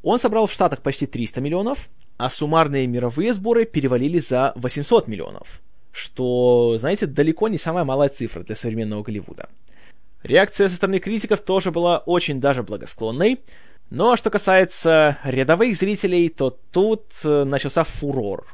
Он 0.02 0.18
собрал 0.18 0.46
в 0.46 0.52
Штатах 0.52 0.82
почти 0.82 1.06
300 1.06 1.40
миллионов, 1.40 1.88
а 2.16 2.30
суммарные 2.30 2.86
мировые 2.86 3.32
сборы 3.32 3.64
перевалили 3.64 4.18
за 4.18 4.52
800 4.56 5.08
миллионов, 5.08 5.60
что, 5.92 6.76
знаете, 6.78 7.06
далеко 7.06 7.48
не 7.48 7.58
самая 7.58 7.84
малая 7.84 8.08
цифра 8.08 8.42
для 8.42 8.56
современного 8.56 9.02
Голливуда. 9.02 9.48
Реакция 10.22 10.68
со 10.68 10.76
стороны 10.76 10.98
критиков 10.98 11.40
тоже 11.40 11.70
была 11.70 11.98
очень 11.98 12.40
даже 12.40 12.62
благосклонной, 12.62 13.40
но 13.90 14.16
что 14.16 14.30
касается 14.30 15.18
рядовых 15.22 15.76
зрителей, 15.76 16.28
то 16.28 16.58
тут 16.72 17.04
э, 17.22 17.44
начался 17.44 17.84
фурор. 17.84 18.46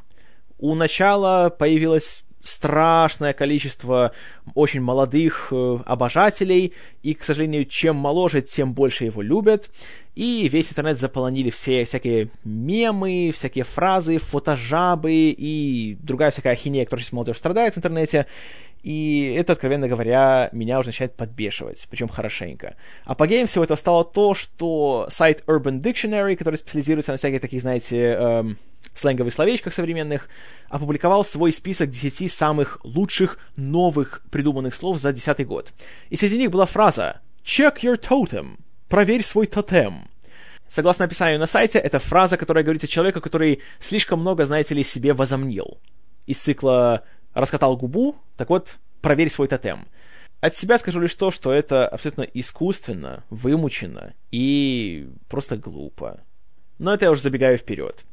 У 0.59 0.75
начала 0.75 1.49
появилось 1.49 2.23
страшное 2.43 3.33
количество 3.33 4.11
очень 4.53 4.81
молодых 4.81 5.47
э, 5.51 5.77
обожателей, 5.85 6.73
и, 7.01 7.13
к 7.13 7.23
сожалению, 7.23 7.65
чем 7.65 7.95
моложе, 7.95 8.41
тем 8.41 8.73
больше 8.73 9.05
его 9.05 9.21
любят. 9.21 9.71
И 10.13 10.47
весь 10.49 10.69
интернет 10.69 10.99
заполонили 10.99 11.49
все 11.49 11.85
всякие 11.85 12.29
мемы, 12.43 13.31
всякие 13.33 13.63
фразы, 13.63 14.19
фотожабы 14.19 15.33
и 15.35 15.97
другая 16.01 16.29
всякая 16.29 16.53
ахинея, 16.53 16.85
которая 16.85 17.03
сейчас 17.03 17.13
молодежь 17.13 17.37
страдает 17.37 17.73
в 17.73 17.77
интернете. 17.77 18.27
И 18.83 19.33
это, 19.37 19.53
откровенно 19.53 19.87
говоря, 19.87 20.49
меня 20.51 20.77
уже 20.77 20.89
начинает 20.89 21.15
подбешивать, 21.15 21.87
причем 21.89 22.09
хорошенько. 22.09 22.75
Апогеем 23.05 23.47
всего 23.47 23.63
этого 23.63 23.77
стало 23.77 24.03
то, 24.03 24.33
что 24.33 25.07
сайт 25.09 25.41
Urban 25.47 25.81
Dictionary, 25.81 26.35
который 26.35 26.57
специализируется 26.57 27.13
на 27.13 27.17
всяких 27.17 27.39
таких, 27.39 27.61
знаете, 27.61 27.97
эм, 27.97 28.57
сленговых 28.93 29.33
словечках 29.33 29.73
современных, 29.73 30.27
опубликовал 30.67 31.23
свой 31.23 31.53
список 31.53 31.91
10 31.91 32.29
самых 32.29 32.79
лучших 32.83 33.39
новых 33.55 34.21
придуманных 34.29 34.75
слов 34.75 34.97
за 34.97 35.13
2010 35.13 35.47
год. 35.47 35.71
И 36.09 36.17
среди 36.17 36.37
них 36.37 36.51
была 36.51 36.65
фраза 36.65 37.21
«Check 37.45 37.79
your 37.83 37.97
totem»— 37.97 38.57
«Проверь 38.89 39.23
свой 39.23 39.47
тотем». 39.47 40.09
Согласно 40.67 41.05
описанию 41.05 41.39
на 41.39 41.45
сайте, 41.45 41.79
это 41.79 41.99
фраза, 41.99 42.35
которая 42.35 42.65
говорит 42.65 42.83
о 42.83 42.87
человеку, 42.87 43.21
который 43.21 43.61
слишком 43.79 44.19
много, 44.19 44.43
знаете 44.43 44.75
ли, 44.75 44.83
себе 44.83 45.13
возомнил. 45.13 45.77
Из 46.25 46.39
цикла 46.39 47.03
раскатал 47.33 47.77
губу, 47.77 48.15
так 48.37 48.49
вот, 48.49 48.77
проверь 49.01 49.29
свой 49.29 49.47
тотем. 49.47 49.87
От 50.41 50.55
себя 50.55 50.77
скажу 50.77 50.99
лишь 50.99 51.15
то, 51.15 51.31
что 51.31 51.53
это 51.53 51.87
абсолютно 51.87 52.23
искусственно, 52.23 53.23
вымучено 53.29 54.13
и 54.31 55.07
просто 55.29 55.57
глупо. 55.57 56.19
Но 56.79 56.93
это 56.93 57.05
я 57.05 57.11
уже 57.11 57.21
забегаю 57.21 57.57
вперед. 57.57 58.05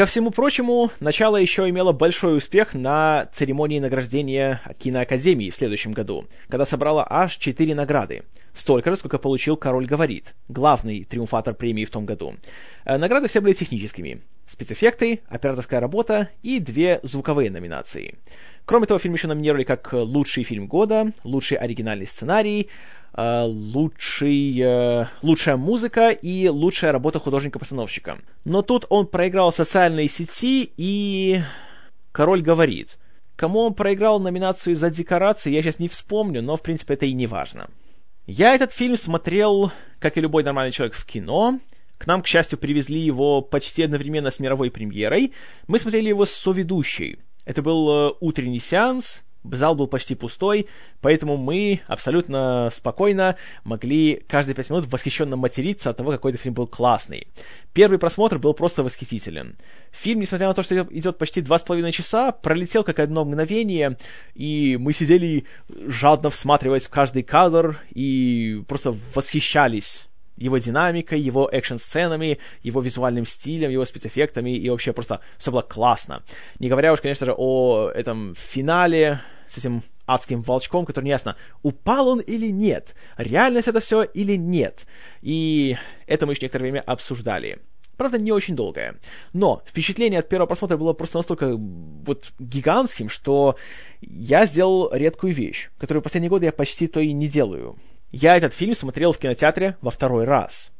Ко 0.00 0.06
всему 0.06 0.30
прочему, 0.30 0.90
начало 0.98 1.36
еще 1.36 1.68
имело 1.68 1.92
большой 1.92 2.38
успех 2.38 2.72
на 2.72 3.28
церемонии 3.34 3.80
награждения 3.80 4.62
киноакадемии 4.78 5.50
в 5.50 5.54
следующем 5.54 5.92
году, 5.92 6.24
когда 6.48 6.64
собрала 6.64 7.06
аж 7.06 7.36
четыре 7.36 7.74
награды. 7.74 8.22
Столько 8.54 8.88
же, 8.88 8.96
сколько 8.96 9.18
получил 9.18 9.58
«Король 9.58 9.84
говорит», 9.84 10.34
главный 10.48 11.04
триумфатор 11.04 11.52
премии 11.52 11.84
в 11.84 11.90
том 11.90 12.06
году. 12.06 12.36
Э, 12.86 12.96
награды 12.96 13.28
все 13.28 13.42
были 13.42 13.52
техническими. 13.52 14.22
Спецэффекты, 14.46 15.20
операторская 15.28 15.80
работа 15.80 16.30
и 16.42 16.60
две 16.60 17.00
звуковые 17.02 17.50
номинации. 17.50 18.14
Кроме 18.64 18.86
того, 18.86 18.98
фильм 18.98 19.14
еще 19.14 19.28
номинировали 19.28 19.64
как 19.64 19.92
лучший 19.92 20.44
фильм 20.44 20.66
года, 20.66 21.12
лучший 21.24 21.56
оригинальный 21.56 22.06
сценарий, 22.06 22.68
Э, 23.12 23.44
лучший, 23.44 24.60
э, 24.60 25.06
лучшая 25.22 25.56
музыка 25.56 26.10
и 26.10 26.48
лучшая 26.48 26.92
работа 26.92 27.18
художника-постановщика. 27.18 28.18
Но 28.44 28.62
тут 28.62 28.86
он 28.88 29.06
проиграл 29.06 29.52
социальные 29.52 30.08
сети 30.08 30.72
и... 30.76 31.40
Король 32.12 32.42
говорит. 32.42 32.98
Кому 33.36 33.60
он 33.60 33.74
проиграл 33.74 34.20
номинацию 34.20 34.76
за 34.76 34.90
декорации, 34.90 35.52
я 35.52 35.62
сейчас 35.62 35.78
не 35.78 35.88
вспомню, 35.88 36.42
но 36.42 36.56
в 36.56 36.62
принципе 36.62 36.94
это 36.94 37.06
и 37.06 37.12
не 37.12 37.26
важно. 37.26 37.68
Я 38.26 38.54
этот 38.54 38.72
фильм 38.72 38.96
смотрел, 38.96 39.72
как 39.98 40.16
и 40.16 40.20
любой 40.20 40.44
нормальный 40.44 40.72
человек, 40.72 40.94
в 40.94 41.04
кино. 41.04 41.58
К 41.98 42.06
нам, 42.06 42.22
к 42.22 42.26
счастью, 42.26 42.58
привезли 42.58 43.00
его 43.00 43.40
почти 43.40 43.82
одновременно 43.82 44.30
с 44.30 44.40
мировой 44.40 44.70
премьерой. 44.70 45.32
Мы 45.66 45.78
смотрели 45.78 46.08
его 46.08 46.26
с 46.26 46.32
соведущей. 46.32 47.18
Это 47.44 47.62
был 47.62 47.90
э, 47.90 48.12
утренний 48.20 48.60
сеанс, 48.60 49.22
Зал 49.42 49.74
был 49.74 49.86
почти 49.86 50.14
пустой, 50.14 50.66
поэтому 51.00 51.38
мы 51.38 51.80
абсолютно 51.86 52.68
спокойно 52.70 53.36
могли 53.64 54.22
каждые 54.28 54.54
пять 54.54 54.68
минут 54.68 54.86
восхищенно 54.86 55.36
материться 55.36 55.90
от 55.90 55.96
того, 55.96 56.10
какой 56.10 56.32
этот 56.32 56.42
фильм 56.42 56.54
был 56.54 56.66
классный. 56.66 57.26
Первый 57.72 57.98
просмотр 57.98 58.38
был 58.38 58.52
просто 58.52 58.82
восхитителен. 58.82 59.56
Фильм, 59.92 60.20
несмотря 60.20 60.48
на 60.48 60.54
то, 60.54 60.62
что 60.62 60.76
идет 60.90 61.16
почти 61.16 61.40
два 61.40 61.58
с 61.58 61.62
половиной 61.62 61.92
часа, 61.92 62.32
пролетел 62.32 62.84
как 62.84 62.98
одно 62.98 63.24
мгновение, 63.24 63.96
и 64.34 64.76
мы 64.78 64.92
сидели 64.92 65.46
жадно 65.86 66.28
всматриваясь 66.28 66.86
в 66.86 66.90
каждый 66.90 67.22
кадр 67.22 67.80
и 67.94 68.62
просто 68.68 68.94
восхищались 69.14 70.09
его 70.40 70.58
динамикой, 70.58 71.20
его 71.20 71.48
экшн-сценами, 71.52 72.38
его 72.62 72.80
визуальным 72.80 73.26
стилем, 73.26 73.70
его 73.70 73.84
спецэффектами, 73.84 74.56
и 74.56 74.68
вообще 74.68 74.92
просто 74.92 75.20
все 75.38 75.52
было 75.52 75.62
классно. 75.62 76.22
Не 76.58 76.68
говоря 76.68 76.92
уж, 76.92 77.00
конечно 77.00 77.26
же, 77.26 77.34
о 77.36 77.90
этом 77.94 78.34
финале 78.36 79.20
с 79.48 79.58
этим 79.58 79.84
адским 80.06 80.42
волчком, 80.42 80.86
который 80.86 81.04
неясно, 81.04 81.36
упал 81.62 82.08
он 82.08 82.20
или 82.20 82.50
нет, 82.50 82.96
реальность 83.16 83.68
это 83.68 83.78
все 83.78 84.02
или 84.02 84.36
нет. 84.36 84.86
И 85.22 85.76
это 86.06 86.26
мы 86.26 86.32
еще 86.32 86.42
некоторое 86.42 86.64
время 86.64 86.80
обсуждали. 86.80 87.60
Правда, 87.96 88.18
не 88.18 88.32
очень 88.32 88.56
долгое. 88.56 88.96
Но 89.34 89.62
впечатление 89.66 90.20
от 90.20 90.28
первого 90.28 90.46
просмотра 90.46 90.78
было 90.78 90.94
просто 90.94 91.18
настолько 91.18 91.54
вот 91.54 92.32
гигантским, 92.38 93.10
что 93.10 93.56
я 94.00 94.46
сделал 94.46 94.88
редкую 94.90 95.34
вещь, 95.34 95.68
которую 95.78 96.00
в 96.00 96.04
последние 96.04 96.30
годы 96.30 96.46
я 96.46 96.52
почти 96.52 96.86
то 96.86 96.98
и 97.00 97.12
не 97.12 97.28
делаю. 97.28 97.76
Я 98.12 98.36
этот 98.36 98.54
фильм 98.54 98.74
смотрел 98.74 99.12
в 99.12 99.18
кинотеатре 99.18 99.76
во 99.80 99.90
второй 99.90 100.24
раз. 100.24 100.72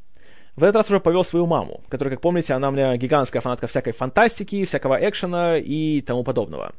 В 0.57 0.65
этот 0.65 0.77
раз 0.77 0.89
уже 0.89 0.99
повел 0.99 1.23
свою 1.23 1.47
маму, 1.47 1.83
которая, 1.89 2.15
как 2.17 2.23
помните, 2.23 2.55
она 2.55 2.69
у 2.69 2.73
меня 2.73 2.97
гигантская 2.97 3.41
фанатка 3.41 3.69
всякой 3.69 3.93
фантастики, 3.93 4.65
всякого 4.65 4.97
экшена 4.97 5.59
и 5.59 6.01
тому 6.01 6.25
подобного. 6.25 6.73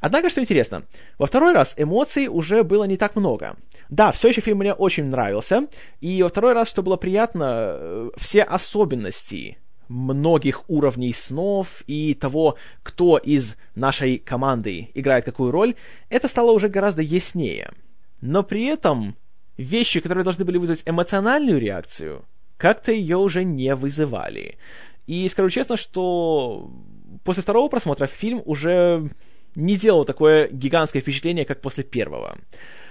Однако, 0.00 0.30
что 0.30 0.40
интересно, 0.40 0.84
во 1.18 1.26
второй 1.26 1.52
раз 1.52 1.74
эмоций 1.76 2.26
уже 2.28 2.64
было 2.64 2.84
не 2.84 2.96
так 2.96 3.16
много. 3.16 3.56
Да, 3.90 4.12
все 4.12 4.28
еще 4.28 4.40
фильм 4.40 4.58
мне 4.58 4.72
очень 4.72 5.04
нравился, 5.04 5.66
и 6.00 6.22
во 6.22 6.28
второй 6.28 6.54
раз, 6.54 6.68
что 6.68 6.82
было 6.82 6.96
приятно, 6.96 7.76
э, 7.78 8.10
все 8.16 8.42
особенности 8.42 9.58
многих 9.88 10.68
уровней 10.68 11.12
снов 11.12 11.82
и 11.86 12.14
того, 12.14 12.56
кто 12.82 13.18
из 13.18 13.56
нашей 13.74 14.18
команды 14.18 14.90
играет 14.94 15.24
какую 15.24 15.50
роль, 15.50 15.74
это 16.08 16.28
стало 16.28 16.50
уже 16.50 16.68
гораздо 16.68 17.02
яснее. 17.02 17.70
Но 18.20 18.42
при 18.42 18.64
этом 18.66 19.16
вещи, 19.56 20.00
которые 20.00 20.24
должны 20.24 20.44
были 20.44 20.58
вызвать 20.58 20.82
эмоциональную 20.86 21.58
реакцию, 21.58 22.24
как-то 22.56 22.92
ее 22.92 23.16
уже 23.16 23.44
не 23.44 23.74
вызывали. 23.74 24.56
И 25.06 25.28
скажу 25.28 25.50
честно, 25.50 25.76
что 25.76 26.70
после 27.24 27.42
второго 27.42 27.68
просмотра 27.68 28.06
фильм 28.06 28.42
уже 28.44 29.10
не 29.54 29.76
делал 29.76 30.04
такое 30.04 30.48
гигантское 30.48 31.00
впечатление, 31.00 31.44
как 31.44 31.60
после 31.60 31.84
первого. 31.84 32.36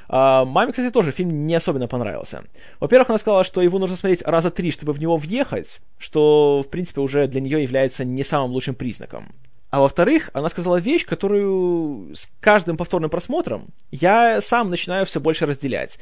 А, 0.08 0.46
маме, 0.46 0.72
кстати, 0.72 0.92
тоже 0.92 1.12
фильм 1.12 1.48
не 1.48 1.56
особенно 1.56 1.88
понравился. 1.88 2.44
Во-первых, 2.80 3.10
она 3.10 3.18
сказала, 3.18 3.44
что 3.44 3.62
его 3.62 3.80
нужно 3.80 3.96
смотреть 3.96 4.22
раза 4.24 4.52
три, 4.52 4.72
чтобы 4.72 4.94
в 4.94 5.00
него 5.00 5.18
въехать, 5.18 5.82
что, 5.98 6.64
в 6.66 6.70
принципе, 6.70 7.02
уже 7.02 7.28
для 7.28 7.42
нее 7.42 7.64
является 7.64 8.06
не 8.06 8.24
самым 8.24 8.52
лучшим 8.52 8.76
признаком. 8.76 9.34
А 9.72 9.82
во-вторых, 9.82 10.30
она 10.34 10.48
сказала 10.50 10.78
вещь, 10.78 11.06
которую 11.06 12.16
с 12.16 12.32
каждым 12.40 12.78
повторным 12.78 13.10
просмотром 13.10 13.68
я 13.92 14.40
сам 14.42 14.70
начинаю 14.70 15.06
все 15.06 15.20
больше 15.20 15.46
разделять. 15.46 16.00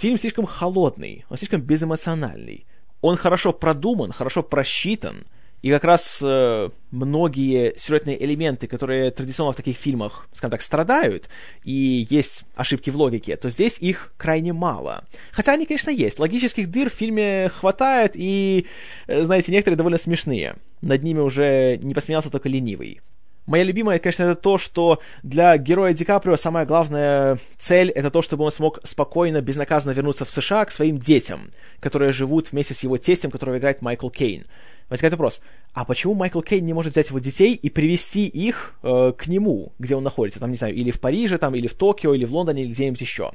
Фильм 0.00 0.16
слишком 0.16 0.46
холодный, 0.46 1.24
он 1.28 1.36
слишком 1.38 1.60
безэмоциональный. 1.60 2.66
Он 3.00 3.16
хорошо 3.16 3.52
продуман, 3.52 4.12
хорошо 4.12 4.44
просчитан, 4.44 5.24
и 5.60 5.70
как 5.70 5.82
раз 5.82 6.20
э, 6.22 6.70
многие 6.92 7.74
сюжетные 7.76 8.22
элементы, 8.24 8.68
которые 8.68 9.10
традиционно 9.10 9.50
в 9.50 9.56
таких 9.56 9.76
фильмах, 9.76 10.28
скажем 10.32 10.52
так, 10.52 10.62
страдают, 10.62 11.28
и 11.64 12.06
есть 12.10 12.44
ошибки 12.54 12.90
в 12.90 12.96
логике, 12.96 13.36
то 13.36 13.50
здесь 13.50 13.78
их 13.78 14.12
крайне 14.16 14.52
мало. 14.52 15.04
Хотя 15.32 15.54
они, 15.54 15.66
конечно, 15.66 15.90
есть. 15.90 16.20
Логических 16.20 16.70
дыр 16.70 16.90
в 16.90 16.94
фильме 16.94 17.48
хватает, 17.48 18.12
и, 18.14 18.66
э, 19.08 19.24
знаете, 19.24 19.50
некоторые 19.50 19.76
довольно 19.76 19.98
смешные. 19.98 20.54
Над 20.80 21.02
ними 21.02 21.18
уже 21.18 21.76
не 21.82 21.94
посмеялся 21.94 22.30
только 22.30 22.48
ленивый. 22.48 23.00
Моя 23.48 23.64
любимая, 23.64 23.98
конечно, 23.98 24.24
это 24.24 24.34
то, 24.34 24.58
что 24.58 25.00
для 25.22 25.56
героя 25.56 25.94
Ди 25.94 26.04
Каприо 26.04 26.36
самая 26.36 26.66
главная 26.66 27.38
цель— 27.58 27.88
это 27.94 28.10
то, 28.10 28.20
чтобы 28.20 28.44
он 28.44 28.52
смог 28.52 28.78
спокойно, 28.84 29.40
безнаказанно 29.40 29.94
вернуться 29.94 30.26
в 30.26 30.30
США 30.30 30.66
к 30.66 30.70
своим 30.70 30.98
детям, 30.98 31.50
которые 31.80 32.12
живут 32.12 32.52
вместе 32.52 32.74
с 32.74 32.80
его 32.80 32.98
тестем, 32.98 33.30
которого 33.30 33.56
играет 33.56 33.80
Майкл 33.80 34.10
Кейн. 34.10 34.44
Возникает 34.90 35.14
вопрос, 35.14 35.40
а 35.72 35.86
почему 35.86 36.12
Майкл 36.12 36.42
Кейн 36.42 36.66
не 36.66 36.74
может 36.74 36.92
взять 36.92 37.08
его 37.08 37.20
детей 37.20 37.54
и 37.54 37.70
привести 37.70 38.26
их 38.26 38.74
э, 38.82 39.14
к 39.16 39.26
нему, 39.28 39.72
где 39.78 39.96
он 39.96 40.04
находится? 40.04 40.40
Там, 40.40 40.50
не 40.50 40.56
знаю, 40.58 40.74
или 40.74 40.90
в 40.90 41.00
Париже, 41.00 41.38
там, 41.38 41.54
или 41.54 41.68
в 41.68 41.74
Токио, 41.74 42.12
или 42.12 42.26
в 42.26 42.34
Лондоне, 42.34 42.64
или 42.64 42.72
где-нибудь 42.72 43.00
еще. 43.00 43.32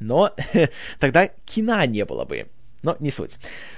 Но 0.00 0.34
тогда 0.98 1.28
кино 1.44 1.84
не 1.84 2.04
было 2.04 2.24
бы. 2.24 2.48
но 2.82 2.96
не 2.98 3.12
суть. 3.12 3.36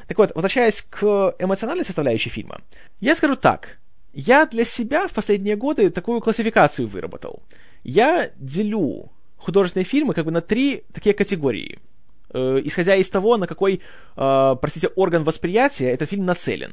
Так 0.08 0.16
вот, 0.16 0.32
возвращаясь 0.34 0.80
к 0.80 1.34
эмоциональной 1.38 1.84
составляющей 1.84 2.30
фильма, 2.30 2.62
я 3.00 3.14
скажу 3.14 3.36
так. 3.36 3.76
Я 4.18 4.46
для 4.46 4.64
себя 4.64 5.08
в 5.08 5.12
последние 5.12 5.56
годы 5.56 5.90
такую 5.90 6.22
классификацию 6.22 6.88
выработал. 6.88 7.42
Я 7.84 8.30
делю 8.38 9.12
художественные 9.36 9.84
фильмы 9.84 10.14
как 10.14 10.24
бы 10.24 10.30
на 10.30 10.40
три 10.40 10.84
такие 10.94 11.14
категории. 11.14 11.78
Э, 12.30 12.58
исходя 12.64 12.96
из 12.96 13.10
того, 13.10 13.36
на 13.36 13.46
какой, 13.46 13.82
э, 14.16 14.56
простите, 14.58 14.88
орган 14.88 15.22
восприятия 15.22 15.90
этот 15.90 16.08
фильм 16.08 16.24
нацелен. 16.24 16.72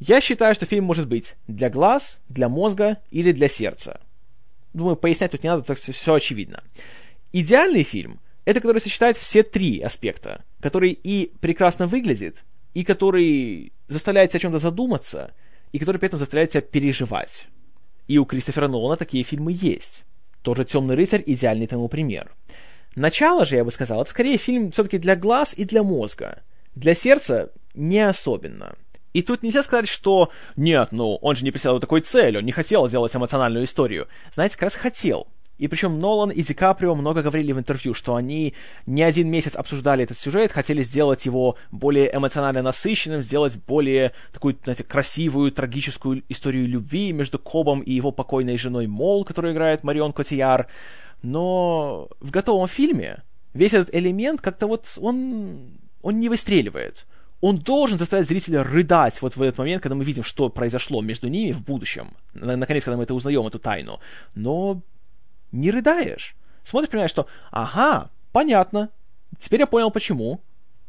Я 0.00 0.20
считаю, 0.20 0.52
что 0.56 0.66
фильм 0.66 0.82
может 0.82 1.06
быть 1.06 1.36
для 1.46 1.70
глаз, 1.70 2.18
для 2.28 2.48
мозга 2.48 2.96
или 3.12 3.30
для 3.30 3.46
сердца. 3.46 4.00
Думаю, 4.72 4.96
пояснять 4.96 5.30
тут 5.30 5.44
не 5.44 5.48
надо, 5.48 5.62
так 5.62 5.78
все 5.78 6.12
очевидно. 6.12 6.64
Идеальный 7.32 7.84
фильм— 7.84 8.18
это 8.44 8.58
который 8.58 8.80
сочетает 8.80 9.16
все 9.16 9.44
три 9.44 9.80
аспекта, 9.80 10.42
который 10.60 10.90
и 10.90 11.30
прекрасно 11.40 11.86
выглядит, 11.86 12.42
и 12.74 12.82
который 12.82 13.72
заставляет 13.86 14.30
тебя 14.30 14.38
о 14.38 14.40
чем-то 14.40 14.58
задуматься, 14.58 15.32
и 15.72 15.78
который 15.78 15.98
при 15.98 16.06
этом 16.06 16.18
заставляет 16.18 16.50
тебя 16.50 16.60
переживать. 16.60 17.46
И 18.08 18.18
у 18.18 18.24
Кристофера 18.24 18.68
Нолана 18.68 18.96
такие 18.96 19.24
фильмы 19.24 19.52
есть. 19.54 20.04
Тоже 20.42 20.64
«Темный 20.64 20.94
рыцарь»— 20.94 21.22
идеальный 21.26 21.66
тому 21.66 21.88
пример. 21.88 22.34
Начало 22.96 23.44
же, 23.44 23.56
я 23.56 23.64
бы 23.64 23.70
сказал, 23.70 24.02
это 24.02 24.10
скорее 24.10 24.36
фильм 24.36 24.72
все-таки 24.72 24.98
для 24.98 25.14
глаз 25.14 25.54
и 25.56 25.64
для 25.64 25.82
мозга. 25.82 26.42
Для 26.74 26.94
сердца 26.94 27.52
не 27.74 28.00
особенно. 28.00 28.74
И 29.12 29.22
тут 29.22 29.42
нельзя 29.42 29.62
сказать, 29.62 29.88
что 29.88 30.30
нет, 30.56 30.88
ну, 30.92 31.16
он 31.16 31.36
же 31.36 31.44
не 31.44 31.50
преследовал 31.50 31.80
такой 31.80 32.00
цель, 32.00 32.38
он 32.38 32.44
не 32.44 32.52
хотел 32.52 32.88
делать 32.88 33.14
эмоциональную 33.14 33.64
историю. 33.64 34.08
Знаете, 34.32 34.54
как 34.54 34.64
раз 34.64 34.74
хотел. 34.76 35.28
И 35.60 35.68
причем 35.68 36.00
Нолан 36.00 36.30
и 36.30 36.42
Ди 36.42 36.54
Каприо 36.54 36.94
много 36.94 37.20
говорили 37.20 37.52
в 37.52 37.58
интервью, 37.58 37.92
что 37.92 38.14
они 38.14 38.54
не 38.86 39.02
один 39.02 39.28
месяц 39.28 39.54
обсуждали 39.54 40.04
этот 40.04 40.18
сюжет, 40.18 40.52
хотели 40.52 40.82
сделать 40.82 41.26
его 41.26 41.56
более 41.70 42.10
эмоционально 42.16 42.62
насыщенным, 42.62 43.20
сделать 43.20 43.58
более 43.66 44.12
такую, 44.32 44.56
знаете, 44.64 44.84
красивую, 44.84 45.52
трагическую 45.52 46.22
историю 46.30 46.66
любви 46.66 47.12
между 47.12 47.38
Кобом 47.38 47.80
и 47.80 47.92
его 47.92 48.10
покойной 48.10 48.56
женой 48.56 48.86
Мол, 48.86 49.26
которую 49.26 49.52
играет 49.52 49.84
Марион 49.84 50.14
Котияр. 50.14 50.66
Но 51.20 52.08
в 52.20 52.30
готовом 52.30 52.66
фильме 52.66 53.22
весь 53.52 53.74
этот 53.74 53.94
элемент 53.94 54.40
как-то 54.40 54.66
вот 54.66 54.86
он, 54.96 55.78
он 56.00 56.20
не 56.20 56.30
выстреливает. 56.30 57.04
Он 57.42 57.58
должен 57.58 57.98
заставить 57.98 58.28
зрителя 58.28 58.64
рыдать 58.64 59.20
вот 59.20 59.36
в 59.36 59.42
этот 59.42 59.58
момент, 59.58 59.82
когда 59.82 59.94
мы 59.94 60.04
видим, 60.04 60.24
что 60.24 60.48
произошло 60.48 61.02
между 61.02 61.28
ними 61.28 61.52
в 61.52 61.62
будущем. 61.62 62.12
Наконец, 62.32 62.84
когда 62.84 62.96
мы 62.96 63.02
это 63.02 63.12
узнаем, 63.12 63.46
эту 63.46 63.58
тайну. 63.58 64.00
Но 64.34 64.80
не 65.52 65.70
рыдаешь. 65.70 66.34
Смотришь, 66.62 66.90
понимаешь, 66.90 67.10
что 67.10 67.26
ага, 67.50 68.10
понятно, 68.32 68.90
теперь 69.38 69.60
я 69.60 69.66
понял 69.66 69.90
почему. 69.90 70.40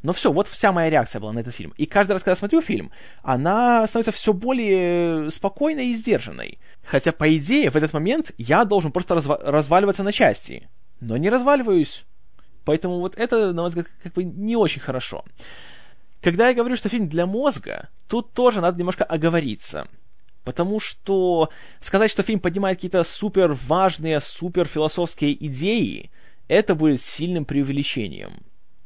Но 0.03 0.13
все, 0.13 0.31
вот 0.31 0.47
вся 0.47 0.71
моя 0.71 0.89
реакция 0.89 1.19
была 1.19 1.31
на 1.31 1.39
этот 1.39 1.53
фильм. 1.53 1.73
И 1.77 1.85
каждый 1.85 2.13
раз, 2.13 2.23
когда 2.23 2.35
смотрю 2.35 2.61
фильм, 2.61 2.91
она 3.21 3.85
становится 3.85 4.11
все 4.11 4.33
более 4.33 5.29
спокойной 5.29 5.87
и 5.87 5.93
сдержанной. 5.93 6.57
Хотя, 6.83 7.11
по 7.11 7.35
идее, 7.37 7.69
в 7.69 7.75
этот 7.75 7.93
момент 7.93 8.31
я 8.37 8.65
должен 8.65 8.91
просто 8.91 9.13
разва- 9.13 9.39
разваливаться 9.43 10.01
на 10.01 10.11
части. 10.11 10.67
Но 11.01 11.17
не 11.17 11.29
разваливаюсь. 11.29 12.03
Поэтому 12.65 12.99
вот 12.99 13.15
это, 13.15 13.53
на 13.53 13.61
мой 13.61 13.69
взгляд, 13.69 13.87
как 14.01 14.13
бы 14.13 14.23
не 14.23 14.55
очень 14.55 14.81
хорошо. 14.81 15.23
Когда 16.21 16.47
я 16.47 16.55
говорю, 16.55 16.75
что 16.75 16.89
фильм 16.89 17.07
для 17.07 17.25
мозга, 17.25 17.89
тут 18.07 18.33
тоже 18.33 18.61
надо 18.61 18.79
немножко 18.79 19.03
оговориться. 19.03 19.87
Потому 20.43 20.79
что 20.79 21.49
сказать, 21.79 22.09
что 22.09 22.23
фильм 22.23 22.39
поднимает 22.39 22.77
какие-то 22.77 23.03
супер 23.03 23.53
важные, 23.53 24.19
супер 24.19 24.67
философские 24.67 25.33
идеи, 25.45 26.09
это 26.47 26.73
будет 26.73 27.01
сильным 27.01 27.45
преувеличением. 27.45 28.33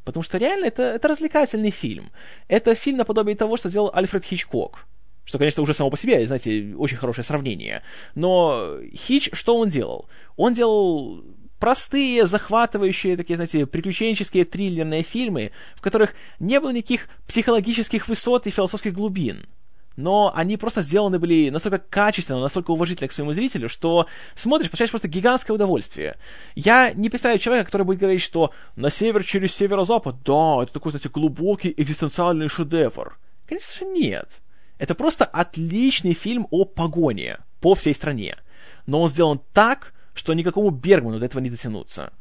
Потому 0.04 0.24
что 0.24 0.38
реально 0.38 0.66
это, 0.66 0.84
это 0.84 1.08
развлекательный 1.08 1.72
фильм. 1.72 2.12
Это 2.48 2.76
фильм 2.76 2.98
наподобие 2.98 3.36
того, 3.36 3.58
что 3.58 3.70
сделал 3.70 3.92
Альфред 3.94 4.26
Хичкок. 4.26 4.86
Что, 5.24 5.40
конечно, 5.40 5.64
уже 5.64 5.74
само 5.74 5.90
по 5.90 5.98
себе, 5.98 6.26
знаете, 6.28 6.76
очень 6.78 6.98
хорошее 6.98 7.26
сравнение. 7.26 7.82
Но 8.14 8.78
Хич, 8.94 9.30
что 9.34 9.58
он 9.58 9.70
делал? 9.70 10.08
Он 10.36 10.54
делал 10.54 11.24
простые, 11.58 12.28
захватывающие, 12.28 13.18
такие, 13.18 13.38
знаете, 13.38 13.66
приключенческие 13.66 14.46
триллерные 14.46 15.02
фильмы, 15.02 15.52
в 15.76 15.82
которых 15.82 16.14
не 16.38 16.60
было 16.60 16.70
никаких 16.70 17.08
психологических 17.28 18.08
высот 18.08 18.46
и 18.46 18.52
философских 18.52 18.94
глубин 18.94 19.48
но 19.96 20.32
они 20.36 20.58
просто 20.58 20.82
сделаны 20.82 21.20
были 21.20 21.50
настолько 21.50 21.80
качественно, 21.80 22.40
настолько 22.40 22.72
уважительно 22.72 23.08
к 23.08 23.12
своему 23.12 23.34
зрителю, 23.34 23.70
что 23.70 24.08
смотришь, 24.36 24.70
получаешь 24.70 24.92
просто 24.92 25.08
гигантское 25.08 25.56
удовольствие. 25.56 26.18
Я 26.56 26.92
не 26.94 27.10
представляю 27.10 27.40
человека, 27.40 27.68
который 27.68 27.84
будет 27.84 28.00
говорить, 28.00 28.22
что 28.22 28.52
на 28.76 28.90
север 28.90 29.24
через 29.24 29.54
северо-запад, 29.56 30.18
да, 30.24 30.64
это 30.64 30.74
такой, 30.74 30.92
знаете, 30.92 31.10
глубокий 31.10 31.74
экзистенциальный 31.76 32.48
шедевр. 32.48 33.18
Конечно 33.48 33.74
же, 33.80 33.86
нет. 33.86 34.42
Это 34.78 34.96
просто 34.96 35.26
отличный 35.26 36.14
фильм 36.14 36.48
о 36.52 36.66
погоне 36.66 37.38
по 37.62 37.76
всей 37.76 37.94
стране. 37.94 38.38
Но 38.86 39.02
он 39.02 39.08
сделан 39.08 39.42
так, 39.54 39.94
что 40.14 40.34
никакому 40.34 40.70
Бергману 40.70 41.20
до 41.20 41.26
этого 41.26 41.42
не 41.42 41.50
дотянуться. 41.50 42.12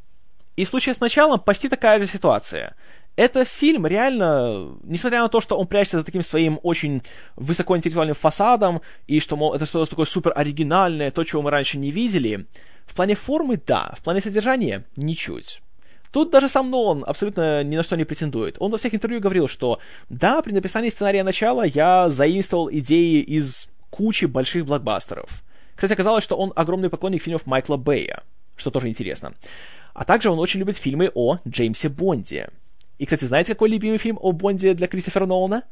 И 0.57 0.65
в 0.65 0.69
случае 0.69 0.95
с 0.95 1.01
началом 1.01 1.41
почти 1.41 1.69
такая 1.69 1.99
же 1.99 2.07
ситуация. 2.07 2.77
Это 3.17 3.45
фильм 3.45 3.87
реально, 3.87 4.77
несмотря 4.83 5.23
на 5.23 5.29
то, 5.29 5.41
что 5.41 5.57
он 5.57 5.69
прячется 5.69 6.01
за 6.01 6.05
таким 6.05 6.23
своим 6.23 6.59
очень 6.63 7.03
высокоинтеллектуальным 7.37 8.17
фасадом, 8.17 8.83
и 9.07 9.21
что, 9.21 9.37
мол, 9.37 9.55
это 9.55 9.67
что-то 9.67 9.89
такое 9.89 10.07
супер 10.07 10.33
оригинальное, 10.35 11.13
то, 11.13 11.23
чего 11.23 11.43
мы 11.43 11.51
раньше 11.51 11.79
не 11.79 11.93
видели, 11.93 12.47
в 12.87 12.95
плане 12.95 13.15
формы— 13.15 13.61
да, 13.67 13.95
в 13.97 14.03
плане 14.03 14.21
содержания— 14.21 14.85
ничуть. 14.97 15.61
Тут 16.11 16.31
даже 16.31 16.49
сам 16.49 16.71
Нолан 16.71 17.05
абсолютно 17.07 17.63
ни 17.65 17.77
на 17.77 17.83
что 17.83 17.97
не 17.97 18.05
претендует. 18.05 18.57
Он 18.59 18.71
во 18.71 18.79
всех 18.79 18.95
интервью 18.95 19.21
говорил, 19.21 19.49
что 19.49 19.81
да, 20.09 20.43
при 20.43 20.53
написании 20.53 20.89
сценария 20.89 21.25
начала 21.25 21.65
я 21.65 22.09
заимствовал 22.09 22.71
идеи 22.71 23.21
из 23.21 23.69
кучи 23.91 24.27
больших 24.27 24.65
блокбастеров. 24.65 25.43
Кстати, 25.75 25.93
оказалось, 25.93 26.23
что 26.23 26.37
он 26.37 26.53
огромный 26.55 26.89
поклонник 26.89 27.23
фильмов 27.23 27.47
Майкла 27.47 27.77
Бэя, 27.77 28.23
что 28.57 28.71
тоже 28.71 28.89
интересно. 28.89 29.35
А 29.93 30.05
также 30.05 30.31
он 30.31 30.39
очень 30.39 30.61
любит 30.61 30.77
фильмы 30.77 31.11
о 31.15 31.39
Джеймсе 31.49 31.89
Бонде— 31.89 32.49
и, 33.05 33.07
кстати, 33.07 33.27
знаете, 33.27 33.53
какой 33.53 33.69
любимый 33.69 33.99
фильм 33.99 34.19
о 34.19 34.33
Бонде 34.33 34.73
для 34.73 34.87
Кристофера 34.87 35.27
Нолана? 35.27 35.65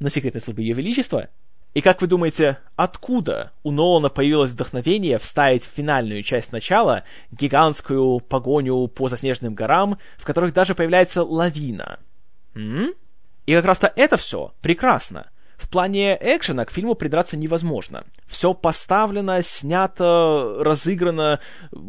«На 0.00 0.10
секретной 0.10 0.40
службе 0.40 0.64
Ее 0.64 0.74
Величества». 0.74 1.28
И 1.72 1.82
как 1.82 2.00
вы 2.00 2.08
думаете, 2.08 2.58
откуда 2.74 3.52
у 3.62 3.70
Нолана 3.70 4.08
появилось 4.08 4.50
вдохновение 4.50 5.20
вставить 5.20 5.64
в 5.64 5.70
финальную 5.70 6.24
часть 6.24 6.50
начала 6.50 7.04
гигантскую 7.30 8.18
погоню 8.18 8.88
по 8.88 9.08
заснеженным 9.08 9.54
горам, 9.54 9.98
в 10.18 10.24
которых 10.24 10.52
даже 10.52 10.74
появляется 10.74 11.22
лавина? 11.22 12.00
М? 12.56 12.92
И 13.46 13.54
как 13.54 13.66
раз-то 13.66 13.92
это 13.94 14.16
все 14.16 14.52
прекрасно. 14.60 15.30
В 15.58 15.68
плане 15.68 16.18
экшена 16.20 16.64
к 16.64 16.72
фильму 16.72 16.96
придраться 16.96 17.36
невозможно. 17.36 18.02
Все 18.26 18.52
поставлено, 18.52 19.42
снято, 19.42 20.56
разыграно, 20.58 21.38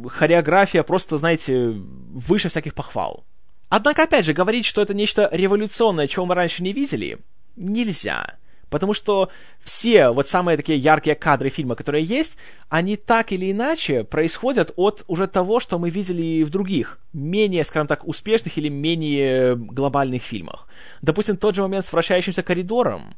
хореография 0.10 0.84
просто, 0.84 1.18
знаете, 1.18 1.70
выше 1.72 2.50
всяких 2.50 2.76
похвал. 2.76 3.26
Однако, 3.72 4.04
опять 4.04 4.26
же, 4.26 4.34
говорить, 4.34 4.66
что 4.66 4.82
это 4.82 4.94
нечто 4.94 5.30
революционное, 5.32 6.08
чего 6.08 6.26
мы 6.26 6.36
раньше 6.36 6.62
не 6.62 6.74
видели, 6.74 7.20
нельзя. 7.56 8.36
Потому 8.70 8.94
что 8.94 9.30
все 9.62 10.10
вот 10.10 10.28
самые 10.28 10.58
такие 10.58 10.78
яркие 10.78 11.16
кадры 11.16 11.48
фильма, 11.48 11.76
которые 11.76 12.04
есть, 12.04 12.36
они 12.68 12.98
так 12.98 13.32
или 13.32 13.50
иначе 13.50 14.04
происходят 14.04 14.74
от 14.76 15.06
уже 15.08 15.26
того, 15.26 15.62
что 15.62 15.80
мы 15.80 15.90
видели 15.90 16.44
в 16.44 16.50
других, 16.50 17.00
менее, 17.14 17.64
скажем 17.64 17.88
так, 17.88 18.06
успешных 18.06 18.58
или 18.58 18.68
менее 18.68 19.56
глобальных 19.56 20.24
фильмах. 20.24 20.68
Допустим, 21.02 21.38
тот 21.38 21.56
же 21.56 21.62
момент 21.62 21.86
с 21.86 21.94
вращающимся 21.94 22.44
коридором. 22.44 23.16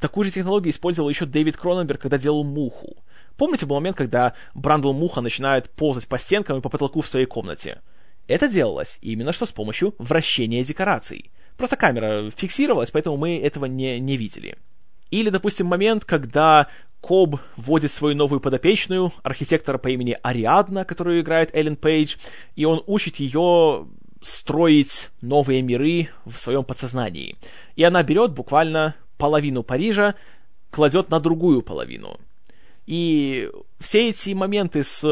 Такую 0.00 0.26
же 0.26 0.32
технологию 0.32 0.70
использовал 0.70 1.08
еще 1.08 1.24
Дэвид 1.24 1.56
Кроненберг, 1.56 2.02
когда 2.02 2.18
делал 2.18 2.44
«Муху». 2.44 2.98
Помните 3.38 3.64
был 3.64 3.76
момент, 3.76 3.96
когда 3.96 4.34
Брандл 4.52 4.92
Муха 4.92 5.22
начинает 5.22 5.70
ползать 5.70 6.06
по 6.06 6.18
стенкам 6.18 6.58
и 6.58 6.60
по 6.60 6.68
потолку 6.68 7.00
в 7.00 7.08
своей 7.08 7.24
комнате? 7.24 7.80
Это 8.26 8.48
делалось 8.48 8.98
именно 9.02 9.32
что 9.32 9.46
с 9.46 9.52
помощью 9.52 9.94
вращения 9.98 10.64
декораций. 10.64 11.30
Просто 11.56 11.76
камера 11.76 12.30
фиксировалась, 12.30 12.90
поэтому 12.90 13.16
мы 13.16 13.38
этого 13.38 13.66
не, 13.66 13.98
не 14.00 14.16
видели. 14.16 14.56
Или, 15.10 15.28
допустим, 15.28 15.66
момент, 15.66 16.04
когда 16.04 16.68
Коб 17.02 17.36
вводит 17.56 17.90
свою 17.90 18.16
новую 18.16 18.40
подопечную, 18.40 19.12
архитектора 19.22 19.76
по 19.76 19.88
имени 19.88 20.16
Ариадна, 20.22 20.84
которую 20.84 21.20
играет 21.20 21.54
Эллен 21.54 21.76
Пейдж, 21.76 22.16
и 22.56 22.64
он 22.64 22.82
учит 22.86 23.16
ее 23.16 23.86
строить 24.22 25.10
новые 25.20 25.62
миры 25.62 26.08
в 26.24 26.38
своем 26.38 26.64
подсознании. 26.64 27.36
И 27.76 27.82
она 27.82 28.02
берет 28.02 28.32
буквально 28.32 28.94
половину 29.18 29.62
Парижа, 29.62 30.14
кладет 30.70 31.10
на 31.10 31.20
другую 31.20 31.62
половину. 31.62 32.18
И 32.86 33.50
все 33.78 34.08
эти 34.08 34.30
моменты 34.30 34.82
с 34.82 35.02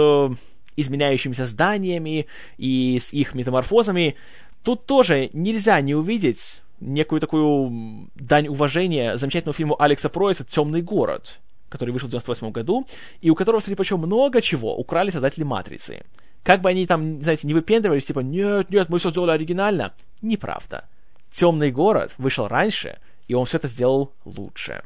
изменяющимися 0.77 1.47
зданиями 1.47 2.27
и 2.59 2.99
с 3.01 3.13
их 3.13 3.35
метаморфозами, 3.35 4.17
тут 4.63 4.87
тоже 4.87 5.31
нельзя 5.33 5.81
не 5.81 5.95
увидеть 5.95 6.61
некую 6.81 7.21
такую 7.21 8.09
дань 8.15 8.49
уважения 8.49 9.17
замечательному 9.17 9.55
фильму 9.55 9.77
Алекса 9.81 10.09
Пройса 10.09 10.45
«Темный 10.45 10.83
город», 10.83 11.39
который 11.69 11.91
вышел 11.91 12.09
в 12.09 12.11
98 12.11 12.51
году, 12.51 12.87
и 13.21 13.31
у 13.31 13.35
которого, 13.35 13.61
среди 13.61 13.77
прочего, 13.77 13.99
много 13.99 14.41
чего 14.41 14.77
украли 14.77 15.11
создатели 15.11 15.45
«Матрицы». 15.45 16.05
Как 16.43 16.63
бы 16.63 16.71
они 16.71 16.87
там, 16.87 17.21
знаете, 17.21 17.47
не 17.47 17.53
выпендривались, 17.53 18.07
типа, 18.07 18.21
нет, 18.21 18.71
нет, 18.71 18.89
мы 18.89 18.99
все 18.99 19.11
сделали 19.11 19.33
оригинально. 19.33 19.93
Неправда. 20.23 20.87
Темный 21.31 21.71
город 21.71 22.15
вышел 22.17 22.49
раньше, 22.49 22.99
и 23.29 23.35
он 23.35 23.45
все 23.45 23.59
это 23.59 23.69
сделал 23.69 24.13
лучше. 24.25 24.83